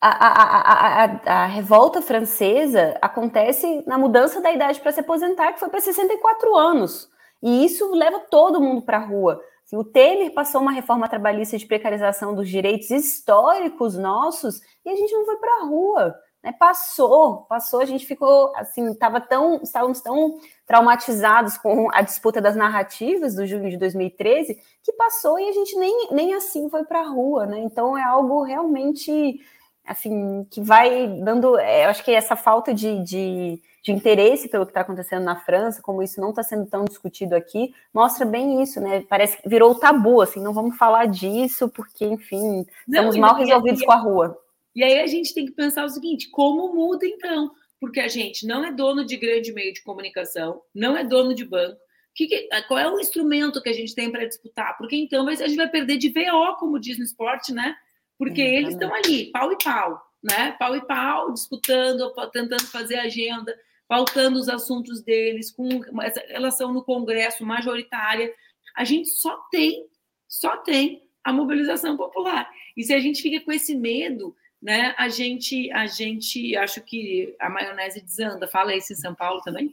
A, 0.00 0.08
a, 0.08 1.04
a, 1.04 1.42
a, 1.44 1.46
revolta 1.46 2.02
francesa 2.02 2.98
acontece 3.00 3.84
na 3.86 3.96
mudança 3.96 4.40
da 4.40 4.52
idade 4.52 4.80
para 4.80 4.90
se 4.90 4.98
aposentar, 4.98 5.52
que 5.52 5.60
foi 5.60 5.68
para 5.68 5.80
64 5.80 6.56
anos. 6.56 7.13
E 7.44 7.62
isso 7.66 7.94
leva 7.94 8.20
todo 8.20 8.58
mundo 8.58 8.80
para 8.80 8.96
a 8.96 9.04
rua. 9.04 9.38
Assim, 9.66 9.76
o 9.76 9.84
Temer 9.84 10.32
passou 10.32 10.62
uma 10.62 10.72
reforma 10.72 11.06
trabalhista 11.06 11.58
de 11.58 11.66
precarização 11.66 12.34
dos 12.34 12.48
direitos 12.48 12.90
históricos 12.90 13.98
nossos 13.98 14.62
e 14.82 14.88
a 14.88 14.96
gente 14.96 15.12
não 15.12 15.26
foi 15.26 15.36
para 15.36 15.60
a 15.60 15.66
rua. 15.66 16.14
Né? 16.42 16.52
Passou, 16.58 17.42
passou, 17.42 17.80
a 17.80 17.84
gente 17.84 18.06
ficou 18.06 18.50
assim, 18.56 18.94
tava 18.94 19.20
tão, 19.20 19.60
estávamos 19.62 20.00
tão 20.00 20.38
traumatizados 20.66 21.58
com 21.58 21.90
a 21.92 22.00
disputa 22.00 22.40
das 22.40 22.56
narrativas 22.56 23.34
do 23.34 23.46
junho 23.46 23.68
de 23.68 23.76
2013 23.76 24.58
que 24.82 24.92
passou 24.94 25.38
e 25.38 25.46
a 25.46 25.52
gente 25.52 25.76
nem, 25.76 26.08
nem 26.12 26.32
assim 26.32 26.70
foi 26.70 26.84
para 26.84 27.00
a 27.00 27.08
rua, 27.08 27.44
né? 27.44 27.58
Então 27.58 27.96
é 27.96 28.02
algo 28.02 28.42
realmente 28.42 29.38
assim 29.86 30.46
que 30.50 30.62
vai 30.62 31.08
dando. 31.22 31.58
É, 31.58 31.84
eu 31.84 31.90
acho 31.90 32.02
que 32.02 32.10
essa 32.10 32.36
falta 32.36 32.72
de, 32.72 33.02
de, 33.02 33.62
de 33.84 33.92
interesse 33.92 34.48
pelo 34.48 34.64
que 34.64 34.70
está 34.70 34.80
acontecendo 34.80 35.24
na 35.24 35.36
França, 35.36 35.82
como 35.82 36.02
isso 36.02 36.18
não 36.18 36.30
está 36.30 36.42
sendo 36.42 36.64
tão 36.64 36.86
discutido 36.86 37.36
aqui, 37.36 37.74
mostra 37.92 38.24
bem 38.24 38.62
isso, 38.62 38.80
né? 38.80 39.04
Parece 39.06 39.36
que 39.36 39.46
virou 39.46 39.74
tabu, 39.74 40.22
assim, 40.22 40.42
não 40.42 40.54
vamos 40.54 40.78
falar 40.78 41.04
disso, 41.04 41.68
porque, 41.68 42.06
enfim, 42.06 42.64
estamos 42.88 43.14
mal 43.18 43.34
resolvidos 43.34 43.82
com 43.82 43.92
a 43.92 43.96
rua. 43.96 44.38
E 44.74 44.82
aí 44.82 45.00
a 45.00 45.06
gente 45.06 45.34
tem 45.34 45.44
que 45.44 45.52
pensar 45.52 45.84
o 45.84 45.90
seguinte: 45.90 46.30
como 46.30 46.74
muda 46.74 47.06
então? 47.06 47.50
Porque 47.78 48.00
a 48.00 48.08
gente 48.08 48.46
não 48.46 48.64
é 48.64 48.72
dono 48.72 49.04
de 49.04 49.18
grande 49.18 49.52
meio 49.52 49.74
de 49.74 49.82
comunicação, 49.82 50.62
não 50.74 50.96
é 50.96 51.04
dono 51.04 51.34
de 51.34 51.44
banco. 51.44 51.78
Que 52.14 52.26
que, 52.26 52.48
qual 52.66 52.78
é 52.78 52.90
o 52.90 52.98
instrumento 52.98 53.60
que 53.60 53.68
a 53.68 53.74
gente 53.74 53.94
tem 53.94 54.10
para 54.10 54.24
disputar? 54.24 54.78
Porque 54.78 54.96
então 54.96 55.28
a 55.28 55.34
gente 55.34 55.56
vai 55.56 55.68
perder 55.68 55.98
de 55.98 56.08
VO, 56.08 56.56
como 56.58 56.80
diz 56.80 56.96
no 56.96 57.04
esporte, 57.04 57.52
né? 57.52 57.76
Porque 58.16 58.40
Exatamente. 58.40 58.62
eles 58.62 58.74
estão 58.74 58.94
ali, 58.94 59.30
pau 59.30 59.52
e 59.52 59.58
pau, 59.62 60.02
né? 60.22 60.52
Pau 60.58 60.74
e 60.74 60.86
pau, 60.86 61.32
disputando, 61.34 62.10
tentando 62.32 62.66
fazer 62.68 62.96
agenda, 62.96 63.54
pautando 63.88 64.38
os 64.38 64.48
assuntos 64.48 65.02
deles, 65.02 65.50
com 65.50 65.80
essa 66.02 66.20
relação 66.28 66.72
no 66.72 66.84
Congresso 66.84 67.44
majoritária. 67.44 68.32
A 68.76 68.84
gente 68.84 69.08
só 69.10 69.36
tem, 69.50 69.86
só 70.28 70.56
tem 70.58 71.02
a 71.22 71.32
mobilização 71.32 71.96
popular. 71.96 72.50
E 72.76 72.82
se 72.82 72.92
a 72.92 73.00
gente 73.00 73.22
fica 73.22 73.44
com 73.44 73.52
esse 73.52 73.74
medo 73.74 74.34
né? 74.64 74.94
A 74.96 75.10
gente, 75.10 75.70
a 75.72 75.84
gente, 75.84 76.56
acho 76.56 76.80
que 76.80 77.36
a 77.38 77.50
maionese 77.50 78.00
desanda. 78.00 78.48
Fala 78.48 78.74
isso 78.74 78.94
em 78.94 78.96
São 78.96 79.14
Paulo 79.14 79.42
também? 79.42 79.70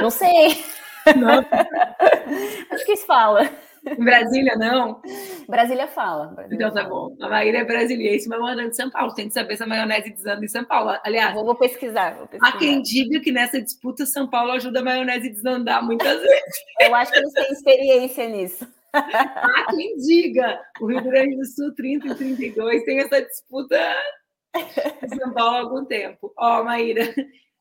Não 0.00 0.08
sei. 0.08 0.64
Não. 1.18 1.40
acho 2.72 2.84
que 2.86 2.92
isso 2.92 3.04
fala. 3.04 3.50
Em 3.86 4.04
Brasília, 4.04 4.56
não? 4.56 5.00
Brasília 5.48 5.86
fala. 5.86 6.28
Brasília 6.28 6.56
então 6.56 6.72
tá 6.72 6.88
bom. 6.88 7.16
A 7.20 7.28
Maíra 7.28 7.58
é 7.58 7.64
brasileira, 7.64 8.22
mas 8.28 8.40
morando 8.40 8.70
de 8.70 8.76
São 8.76 8.90
Paulo. 8.90 9.14
Tem 9.14 9.28
que 9.28 9.34
saber 9.34 9.56
se 9.56 9.62
a 9.62 9.66
maionese 9.66 10.10
desanda 10.10 10.44
em 10.44 10.48
São 10.48 10.64
Paulo. 10.64 10.98
Aliás, 11.04 11.34
vou, 11.34 11.44
vou, 11.44 11.54
pesquisar, 11.54 12.14
vou 12.14 12.26
pesquisar. 12.26 12.54
Há 12.54 12.58
quem 12.58 12.82
diga 12.82 13.20
que 13.20 13.32
nessa 13.32 13.60
disputa 13.60 14.04
São 14.06 14.28
Paulo 14.28 14.52
ajuda 14.52 14.80
a 14.80 14.84
maionese 14.84 15.28
a 15.28 15.32
desandar 15.32 15.84
muitas 15.84 16.20
vezes. 16.20 16.60
Eu 16.80 16.94
acho 16.94 17.12
que 17.12 17.18
eles 17.18 17.32
têm 17.32 17.52
experiência 17.52 18.28
nisso. 18.28 18.68
Há 18.92 19.66
quem 19.70 19.96
diga, 19.96 20.60
o 20.80 20.86
Rio 20.86 21.02
Grande 21.02 21.36
do 21.36 21.46
Sul 21.46 21.74
30 21.74 22.08
e 22.08 22.14
32 22.14 22.84
tem 22.84 23.00
essa 23.00 23.22
disputa 23.22 23.78
em 25.02 25.16
São 25.16 25.32
Paulo 25.32 25.56
há 25.56 25.60
algum 25.60 25.84
tempo. 25.84 26.32
Ó, 26.36 26.60
oh, 26.60 26.64
Maíra, 26.64 27.14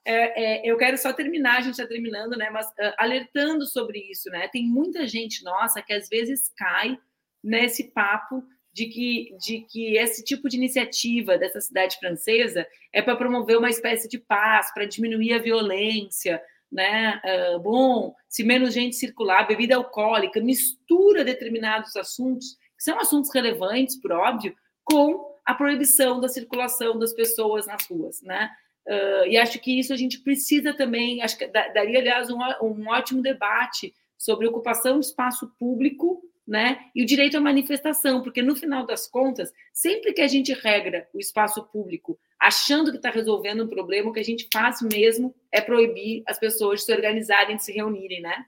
é, 0.05 0.13
é, 0.13 0.71
eu 0.71 0.77
quero 0.77 0.97
só 0.97 1.13
terminar, 1.13 1.57
a 1.57 1.62
gente 1.62 1.73
está 1.73 1.88
terminando, 1.88 2.35
né? 2.38 2.49
Mas 2.49 2.67
uh, 2.67 2.93
alertando 2.97 3.65
sobre 3.65 3.99
isso, 3.99 4.29
né? 4.29 4.47
Tem 4.47 4.65
muita 4.65 5.07
gente 5.07 5.43
nossa 5.43 5.81
que 5.81 5.93
às 5.93 6.07
vezes 6.09 6.51
cai 6.57 6.97
nesse 7.43 7.91
papo 7.91 8.43
de 8.73 8.85
que, 8.85 9.35
de 9.39 9.62
que 9.62 9.97
esse 9.97 10.23
tipo 10.23 10.47
de 10.47 10.57
iniciativa 10.57 11.38
dessa 11.38 11.59
cidade 11.59 11.97
francesa 11.97 12.65
é 12.93 13.01
para 13.01 13.15
promover 13.15 13.57
uma 13.57 13.69
espécie 13.69 14.07
de 14.07 14.17
paz, 14.17 14.73
para 14.73 14.85
diminuir 14.85 15.33
a 15.33 15.39
violência, 15.39 16.41
né? 16.71 17.19
Uh, 17.25 17.59
bom, 17.59 18.15
se 18.27 18.43
menos 18.43 18.73
gente 18.73 18.95
circular, 18.95 19.47
bebida 19.47 19.75
alcoólica, 19.75 20.39
mistura 20.39 21.23
determinados 21.23 21.95
assuntos, 21.95 22.55
que 22.77 22.83
são 22.83 22.99
assuntos 22.99 23.33
relevantes, 23.33 23.99
por 23.99 24.12
óbvio, 24.12 24.55
com 24.83 25.35
a 25.45 25.53
proibição 25.53 26.19
da 26.19 26.29
circulação 26.29 26.97
das 26.97 27.13
pessoas 27.13 27.65
nas 27.65 27.85
ruas, 27.88 28.21
né? 28.21 28.49
Uh, 28.87 29.27
e 29.27 29.37
acho 29.37 29.59
que 29.59 29.79
isso 29.79 29.93
a 29.93 29.97
gente 29.97 30.19
precisa 30.21 30.73
também, 30.73 31.21
acho 31.21 31.37
que 31.37 31.47
daria, 31.47 31.99
aliás, 31.99 32.29
um, 32.29 32.39
um 32.61 32.89
ótimo 32.89 33.21
debate 33.21 33.93
sobre 34.17 34.47
ocupação 34.47 34.99
de 34.99 35.05
espaço 35.05 35.47
público 35.59 36.21
né? 36.49 36.89
E 36.95 37.03
o 37.03 37.05
direito 37.05 37.37
à 37.37 37.39
manifestação, 37.39 38.23
porque 38.23 38.41
no 38.41 38.55
final 38.55 38.83
das 38.83 39.07
contas, 39.07 39.53
sempre 39.71 40.11
que 40.11 40.21
a 40.21 40.27
gente 40.27 40.51
regra 40.51 41.07
o 41.13 41.19
espaço 41.19 41.63
público 41.67 42.19
achando 42.39 42.89
que 42.89 42.97
está 42.97 43.11
resolvendo 43.11 43.65
um 43.65 43.67
problema, 43.67 44.09
o 44.09 44.13
que 44.13 44.19
a 44.19 44.25
gente 44.25 44.49
faz 44.51 44.81
mesmo 44.81 45.35
é 45.51 45.61
proibir 45.61 46.23
as 46.25 46.39
pessoas 46.39 46.79
de 46.79 46.87
se 46.87 46.91
organizarem, 46.91 47.55
de 47.55 47.63
se 47.63 47.71
reunirem, 47.71 48.21
né? 48.21 48.45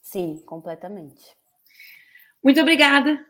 Sim, 0.00 0.40
completamente. 0.46 1.24
Muito 2.42 2.60
obrigada. 2.60 3.26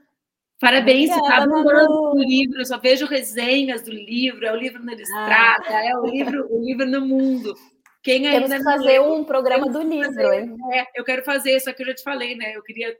Parabéns, 0.60 1.10
está 1.10 1.38
adorando 1.38 2.12
o 2.14 2.22
livro, 2.22 2.60
eu 2.60 2.66
só 2.66 2.78
vejo 2.78 3.06
resenhas 3.06 3.82
do 3.82 3.90
livro, 3.90 4.44
é 4.44 4.52
o 4.52 4.56
livro 4.56 4.84
na 4.84 4.92
estrada, 4.92 5.64
ah. 5.68 5.86
é 5.86 5.96
o 5.96 6.04
livro, 6.04 6.46
o 6.50 6.62
livro 6.62 6.86
no 6.86 7.00
mundo. 7.00 7.54
Quem 8.02 8.26
ainda 8.26 8.46
Temos 8.46 8.58
que 8.58 8.64
fazer 8.64 8.84
leu, 8.84 9.14
um 9.14 9.24
programa 9.24 9.70
do 9.70 9.82
livro, 9.82 10.32
hein? 10.32 10.54
É, 10.72 10.86
eu 10.94 11.04
quero 11.04 11.24
fazer, 11.24 11.58
só 11.60 11.72
que 11.72 11.82
eu 11.82 11.86
já 11.86 11.94
te 11.94 12.02
falei, 12.02 12.36
né? 12.36 12.54
Eu 12.54 12.62
queria. 12.62 12.94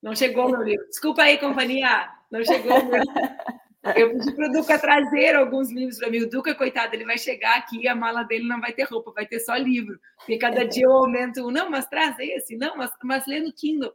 Não 0.00 0.14
chegou 0.14 0.48
meu 0.48 0.62
livro. 0.62 0.86
Desculpa 0.88 1.22
aí, 1.22 1.38
companhia. 1.38 2.10
Não 2.30 2.44
chegou 2.44 2.84
meu. 2.84 3.02
Eu 3.96 4.12
pedi 4.12 4.34
para 4.34 4.48
o 4.48 4.52
Duca 4.52 4.78
trazer 4.78 5.36
alguns 5.36 5.70
livros 5.70 5.98
para 5.98 6.10
mim. 6.10 6.22
O 6.22 6.30
Duca, 6.30 6.54
coitado, 6.54 6.94
ele 6.94 7.04
vai 7.04 7.18
chegar 7.18 7.56
aqui 7.58 7.82
e 7.82 7.88
a 7.88 7.94
mala 7.94 8.22
dele 8.22 8.48
não 8.48 8.60
vai 8.60 8.72
ter 8.72 8.84
roupa, 8.84 9.12
vai 9.12 9.26
ter 9.26 9.40
só 9.40 9.56
livro. 9.56 9.98
Porque 10.16 10.38
cada 10.38 10.64
dia 10.64 10.84
eu 10.84 10.92
aumento 10.92 11.46
um. 11.46 11.50
Não, 11.50 11.68
mas 11.68 11.86
traz 11.86 12.16
esse. 12.18 12.56
Não, 12.56 12.76
mas, 12.76 12.90
mas 13.02 13.26
lê 13.26 13.40
no 13.40 13.52
Kindle. 13.52 13.92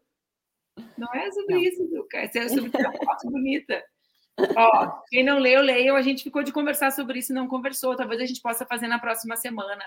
Não 0.97 1.13
é 1.13 1.31
sobre 1.31 1.55
não. 1.55 1.61
isso, 1.61 1.87
Duca. 1.87 2.17
É 2.17 2.47
sobre 2.47 2.69
uma 2.69 2.93
foto 2.93 3.29
bonita. 3.29 3.83
Ó, 4.55 5.01
quem 5.09 5.23
não 5.23 5.39
leu, 5.39 5.61
leiam. 5.61 5.95
A 5.95 6.01
gente 6.01 6.23
ficou 6.23 6.43
de 6.43 6.51
conversar 6.51 6.91
sobre 6.91 7.19
isso 7.19 7.31
e 7.31 7.35
não 7.35 7.47
conversou. 7.47 7.95
Talvez 7.95 8.21
a 8.21 8.25
gente 8.25 8.41
possa 8.41 8.65
fazer 8.65 8.87
na 8.87 8.99
próxima 8.99 9.35
semana. 9.35 9.83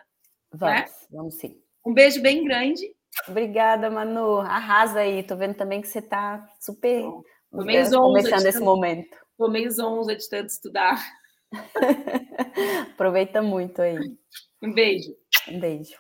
Vamos, 0.53 0.75
né? 0.75 0.87
vamos 1.11 1.35
sim. 1.37 1.61
Um 1.85 1.95
beijo 1.95 2.21
bem 2.21 2.45
grande. 2.45 2.95
Obrigada, 3.29 3.91
Manu. 3.91 4.39
Arrasa 4.39 5.01
aí. 5.01 5.23
Tô 5.23 5.37
vendo 5.37 5.55
também 5.55 5.81
que 5.81 5.89
você 5.89 5.99
está 5.99 6.47
super 6.61 7.03
Tô 7.51 7.65
meio 7.65 7.91
começando 7.91 8.47
esse 8.47 8.61
momento. 8.61 9.17
Tô 9.37 9.49
meio 9.49 9.71
zonza 9.71 10.15
de 10.15 10.29
tanto 10.29 10.49
estudar. 10.49 10.99
Aproveita 12.93 13.43
muito 13.43 13.83
aí. 13.83 13.99
Um 14.63 14.73
beijo. 14.73 15.15
Um 15.49 15.61
beijo. 15.61 15.97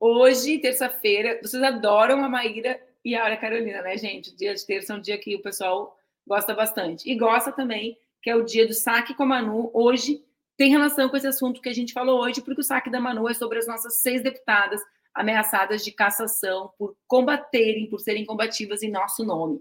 Hoje, 0.00 0.58
terça-feira, 0.58 1.40
vocês 1.42 1.60
adoram 1.60 2.22
a 2.22 2.28
Maíra 2.28 2.80
e 3.04 3.14
a 3.14 3.24
Ara 3.24 3.36
Carolina, 3.36 3.82
né, 3.82 3.96
gente? 3.96 4.30
O 4.30 4.36
dia 4.36 4.54
de 4.54 4.64
terça 4.66 4.92
é 4.92 4.96
um 4.96 5.00
dia 5.00 5.18
que 5.18 5.34
o 5.34 5.42
pessoal 5.42 5.96
gosta 6.26 6.54
bastante. 6.54 7.10
E 7.10 7.16
gosta 7.16 7.50
também, 7.52 7.96
que 8.22 8.30
é 8.30 8.36
o 8.36 8.44
dia 8.44 8.66
do 8.66 8.74
saque 8.74 9.14
com 9.14 9.22
a 9.22 9.26
Manu. 9.26 9.70
Hoje 9.72 10.22
tem 10.56 10.70
relação 10.70 11.08
com 11.08 11.16
esse 11.16 11.26
assunto 11.26 11.60
que 11.60 11.68
a 11.68 11.74
gente 11.74 11.92
falou 11.92 12.20
hoje, 12.20 12.42
porque 12.42 12.60
o 12.60 12.64
saque 12.64 12.90
da 12.90 13.00
Manu 13.00 13.28
é 13.28 13.34
sobre 13.34 13.58
as 13.58 13.66
nossas 13.66 14.00
seis 14.00 14.22
deputadas 14.22 14.80
ameaçadas 15.14 15.84
de 15.84 15.90
cassação 15.92 16.72
por 16.78 16.96
combaterem, 17.06 17.88
por 17.88 18.00
serem 18.00 18.24
combativas 18.24 18.82
em 18.82 18.90
nosso 18.90 19.24
nome. 19.24 19.60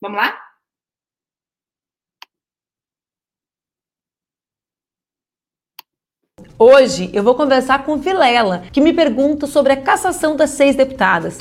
Vamos 0.00 0.18
lá? 0.18 0.38
Hoje 6.58 7.10
eu 7.14 7.22
vou 7.22 7.34
conversar 7.34 7.84
com 7.84 7.96
Vilela, 7.96 8.62
que 8.72 8.80
me 8.80 8.92
pergunta 8.92 9.46
sobre 9.46 9.72
a 9.72 9.82
cassação 9.82 10.36
das 10.36 10.50
seis 10.50 10.76
deputadas. 10.76 11.38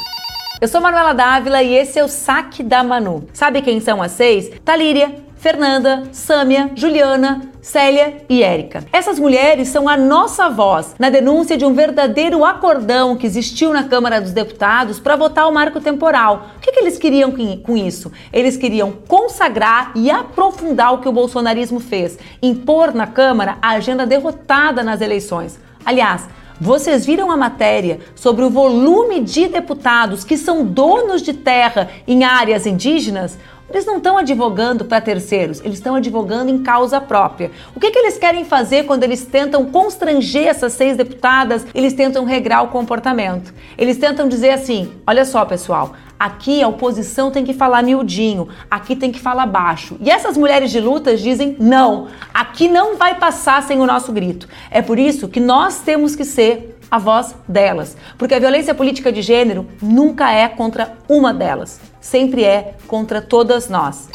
Eu 0.62 0.68
sou 0.68 0.80
Manuela 0.80 1.12
Dávila 1.12 1.64
e 1.64 1.74
esse 1.74 1.98
é 1.98 2.04
o 2.04 2.08
Saque 2.08 2.62
da 2.62 2.84
Manu. 2.84 3.28
Sabe 3.34 3.64
quem 3.64 3.80
são 3.80 4.00
as 4.00 4.12
seis? 4.12 4.52
Talíria, 4.64 5.16
Fernanda, 5.36 6.04
Sâmia, 6.12 6.70
Juliana, 6.76 7.42
Célia 7.64 8.24
e 8.30 8.44
Érica. 8.44 8.86
Essas 8.94 9.18
mulheres 9.18 9.70
são 9.70 9.90
a 9.90 9.98
nossa 9.98 10.50
voz 10.50 10.94
na 11.00 11.10
denúncia 11.10 11.58
de 11.58 11.66
um 11.66 11.74
verdadeiro 11.74 12.46
acordão 12.46 13.18
que 13.18 13.26
existiu 13.26 13.74
na 13.74 13.86
Câmara 13.86 14.22
dos 14.22 14.34
Deputados 14.34 15.00
para 15.00 15.16
votar 15.16 15.50
o 15.50 15.52
marco 15.52 15.82
temporal. 15.82 16.50
O 16.58 16.60
que, 16.60 16.72
que 16.72 16.80
eles 16.80 17.00
queriam 17.00 17.34
com 17.64 17.76
isso? 17.76 18.12
Eles 18.32 18.56
queriam 18.56 18.92
consagrar 19.08 19.92
e 19.96 20.12
aprofundar 20.12 20.94
o 20.94 21.00
que 21.00 21.10
o 21.10 21.12
bolsonarismo 21.12 21.80
fez, 21.80 22.20
impor 22.40 22.94
na 22.94 23.08
Câmara 23.08 23.58
a 23.64 23.70
agenda 23.72 24.06
derrotada 24.06 24.84
nas 24.84 25.02
eleições. 25.02 25.60
Aliás, 25.84 26.28
vocês 26.62 27.04
viram 27.08 27.32
a 27.32 27.36
matéria 27.36 28.00
sobre 28.14 28.46
o 28.46 28.50
volume 28.52 29.20
de 29.22 29.48
deputados 29.48 30.24
que 30.24 30.38
são 30.38 30.64
donos 30.64 31.24
de 31.24 31.34
terra 31.34 31.90
em 32.08 32.24
áreas 32.24 32.68
indígenas? 32.68 33.36
Eles 33.74 33.86
não 33.86 33.98
estão 33.98 34.18
advogando 34.18 34.86
para 34.86 35.02
terceiros, 35.02 35.60
eles 35.62 35.78
estão 35.78 35.96
advogando 35.96 36.52
em 36.52 36.62
causa 36.62 37.00
própria. 37.00 37.52
O 37.76 37.80
que, 37.80 37.92
que 37.92 38.00
eles 38.00 38.18
querem 38.18 38.46
fazer 38.46 38.86
quando 38.86 39.04
eles 39.04 39.26
tentam 39.26 39.66
constranger 39.66 40.48
essas 40.48 40.74
seis 40.74 40.98
deputadas? 40.98 41.66
Eles 41.74 41.94
tentam 41.94 42.26
regrar 42.26 42.64
o 42.64 42.68
comportamento. 42.68 43.54
Eles 43.78 43.98
tentam 43.98 44.28
dizer 44.28 44.52
assim: 44.52 44.92
olha 45.08 45.26
só, 45.26 45.46
pessoal, 45.46 45.94
Aqui 46.22 46.62
a 46.62 46.68
oposição 46.68 47.32
tem 47.32 47.44
que 47.44 47.52
falar 47.52 47.82
miudinho, 47.82 48.48
aqui 48.70 48.96
tem 48.96 49.12
que 49.12 49.20
falar 49.20 49.48
baixo. 49.48 49.98
E 50.00 50.08
essas 50.08 50.38
mulheres 50.38 50.70
de 50.70 50.80
lutas 50.80 51.20
dizem: 51.20 51.56
não, 51.60 52.10
aqui 52.32 52.68
não 52.68 52.96
vai 52.96 53.16
passar 53.16 53.64
sem 53.64 53.80
o 53.80 53.88
nosso 53.88 54.12
grito. 54.12 54.48
É 54.70 54.84
por 54.84 55.00
isso 55.00 55.28
que 55.28 55.40
nós 55.40 55.80
temos 55.80 56.16
que 56.16 56.24
ser 56.24 56.78
a 56.92 57.00
voz 57.00 57.34
delas, 57.48 57.98
porque 58.20 58.36
a 58.36 58.40
violência 58.40 58.76
política 58.76 59.12
de 59.12 59.24
gênero 59.24 59.66
nunca 59.82 60.32
é 60.32 60.48
contra 60.48 60.96
uma 61.10 61.34
delas, 61.34 61.82
sempre 62.02 62.44
é 62.44 62.76
contra 62.88 63.22
todas 63.22 63.70
nós. 63.70 64.10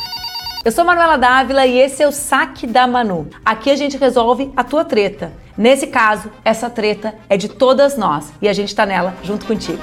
Eu 0.64 0.72
sou 0.72 0.84
Manuela 0.84 1.16
Dávila 1.16 1.64
e 1.64 1.78
esse 1.78 2.02
é 2.02 2.08
o 2.08 2.12
Saque 2.12 2.66
da 2.66 2.86
Manu. 2.86 3.30
Aqui 3.44 3.70
a 3.70 3.76
gente 3.76 3.96
resolve 3.96 4.52
a 4.56 4.64
tua 4.64 4.84
treta. 4.84 5.32
Nesse 5.56 5.86
caso, 5.86 6.30
essa 6.44 6.68
treta 6.68 7.16
é 7.30 7.36
de 7.36 7.48
todas 7.48 7.96
nós 7.96 8.32
e 8.42 8.48
a 8.48 8.52
gente 8.52 8.74
tá 8.74 8.84
nela 8.84 9.16
junto 9.22 9.46
contigo. 9.46 9.80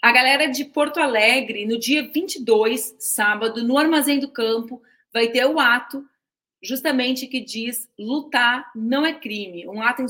A 0.00 0.12
galera 0.12 0.46
de 0.46 0.64
Porto 0.64 1.00
Alegre, 1.00 1.66
no 1.66 1.78
dia 1.80 2.08
22, 2.08 2.94
sábado, 3.00 3.64
no 3.64 3.76
Armazém 3.76 4.20
do 4.20 4.30
Campo, 4.30 4.80
vai 5.12 5.26
ter 5.28 5.44
o 5.44 5.58
ato 5.58 6.04
justamente 6.62 7.26
que 7.26 7.40
diz 7.40 7.88
lutar 7.98 8.70
não 8.74 9.04
é 9.04 9.12
crime, 9.12 9.66
um 9.68 9.82
ato 9.82 10.02
em 10.02 10.08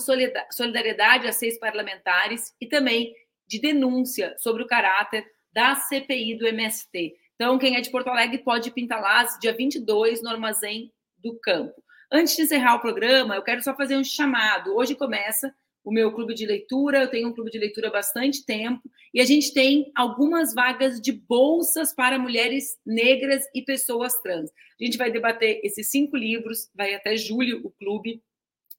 solidariedade 0.51 1.27
a 1.27 1.33
seis 1.33 1.59
parlamentares 1.59 2.55
e 2.61 2.67
também 2.67 3.15
de 3.47 3.61
denúncia 3.61 4.35
sobre 4.39 4.63
o 4.63 4.67
caráter 4.67 5.25
da 5.53 5.75
CPI 5.75 6.37
do 6.37 6.47
MST. 6.47 7.15
Então, 7.35 7.59
quem 7.59 7.77
é 7.77 7.81
de 7.81 7.91
Porto 7.91 8.09
Alegre 8.09 8.39
pode 8.39 8.71
pintar 8.71 9.01
lá, 9.01 9.23
dia 9.41 9.55
22, 9.55 10.23
no 10.23 10.31
Armazém 10.31 10.93
do 11.19 11.39
Campo. 11.39 11.75
Antes 12.11 12.37
de 12.37 12.43
encerrar 12.43 12.77
o 12.77 12.81
programa, 12.81 13.35
eu 13.35 13.43
quero 13.43 13.63
só 13.63 13.75
fazer 13.75 13.97
um 13.97 14.05
chamado. 14.05 14.75
Hoje 14.77 14.95
começa 14.95 15.53
o 15.87 15.93
meu 15.93 16.13
clube 16.13 16.35
de 16.35 16.45
leitura, 16.45 17.03
eu 17.03 17.09
tenho 17.09 17.29
um 17.29 17.33
clube 17.33 17.51
de 17.51 17.59
leitura 17.59 17.89
há 17.89 17.93
bastante 17.93 18.45
tempo, 18.45 18.83
e 19.15 19.21
a 19.21 19.25
gente 19.25 19.55
tem 19.55 19.93
algumas 19.95 20.53
vagas 20.53 21.01
de 21.01 21.13
bolsas 21.13 21.95
para 21.95 22.19
mulheres 22.19 22.77
negras 22.85 23.45
e 23.55 23.63
pessoas 23.63 24.21
trans. 24.21 24.51
A 24.81 24.85
gente 24.85 24.99
vai 24.99 25.13
debater 25.13 25.61
esses 25.63 25.89
cinco 25.89 26.17
livros, 26.17 26.69
vai 26.75 26.93
até 26.93 27.17
julho 27.17 27.61
o 27.65 27.71
clube, 27.71 28.21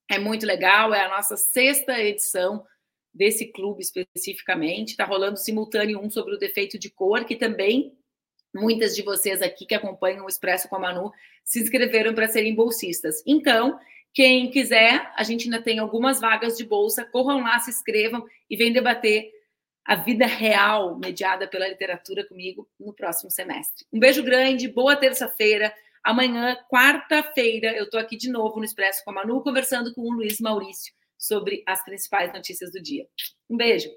é 0.09 0.20
muito 0.20 0.45
legal, 0.45 0.93
é 0.93 1.05
a 1.05 1.09
nossa 1.09 1.38
sexta 1.38 1.97
edição 1.97 2.65
desse 3.18 3.45
clube 3.45 3.82
especificamente, 3.82 4.91
está 4.91 5.03
rolando 5.03 5.38
simultâneo 5.38 5.99
um 5.99 6.09
sobre 6.09 6.36
o 6.36 6.38
defeito 6.38 6.78
de 6.78 6.89
cor, 6.89 7.26
que 7.26 7.36
também 7.36 7.91
muitas 8.53 8.95
de 8.95 9.01
vocês 9.01 9.41
aqui 9.41 9.65
que 9.65 9.76
acompanham 9.76 10.26
o 10.26 10.30
Expresso 10.30 10.70
com 10.70 10.76
a 10.76 10.80
Manu 10.80 11.11
se 11.43 11.59
inscreveram 11.59 12.13
para 12.13 12.28
serem 12.28 12.53
bolsistas. 12.53 13.24
Então, 13.26 13.80
quem 14.13 14.49
quiser, 14.49 15.11
a 15.15 15.24
gente 15.24 15.45
ainda 15.45 15.61
tem 15.61 15.80
algumas 15.80 16.22
vagas 16.22 16.55
de 16.57 16.63
bolsa. 16.63 17.05
Corram 17.05 17.41
lá, 17.41 17.59
se 17.59 17.72
inscrevam 17.72 18.26
e 18.49 18.55
venham 18.55 18.74
debater 18.74 19.32
a 19.84 19.95
vida 19.95 20.26
real 20.26 20.97
mediada 20.97 21.47
pela 21.47 21.68
literatura 21.68 22.26
comigo 22.26 22.68
no 22.80 22.93
próximo 22.93 23.32
semestre. 23.32 23.86
Um 23.91 23.99
beijo 23.99 24.24
grande, 24.24 24.68
boa 24.68 24.95
terça-feira. 24.95 25.74
Amanhã, 26.03 26.57
quarta-feira, 26.70 27.76
eu 27.76 27.86
estou 27.86 27.99
aqui 27.99 28.15
de 28.15 28.30
novo 28.30 28.57
no 28.57 28.65
Expresso 28.65 29.03
com 29.03 29.11
a 29.11 29.13
Manu, 29.13 29.41
conversando 29.41 29.93
com 29.93 30.01
o 30.01 30.11
Luiz 30.11 30.39
Maurício 30.39 30.97
sobre 31.18 31.63
as 31.65 31.84
principais 31.84 32.32
notícias 32.34 32.72
do 32.72 32.82
dia. 32.82 33.07
Um 33.49 33.57
beijo. 33.57 33.89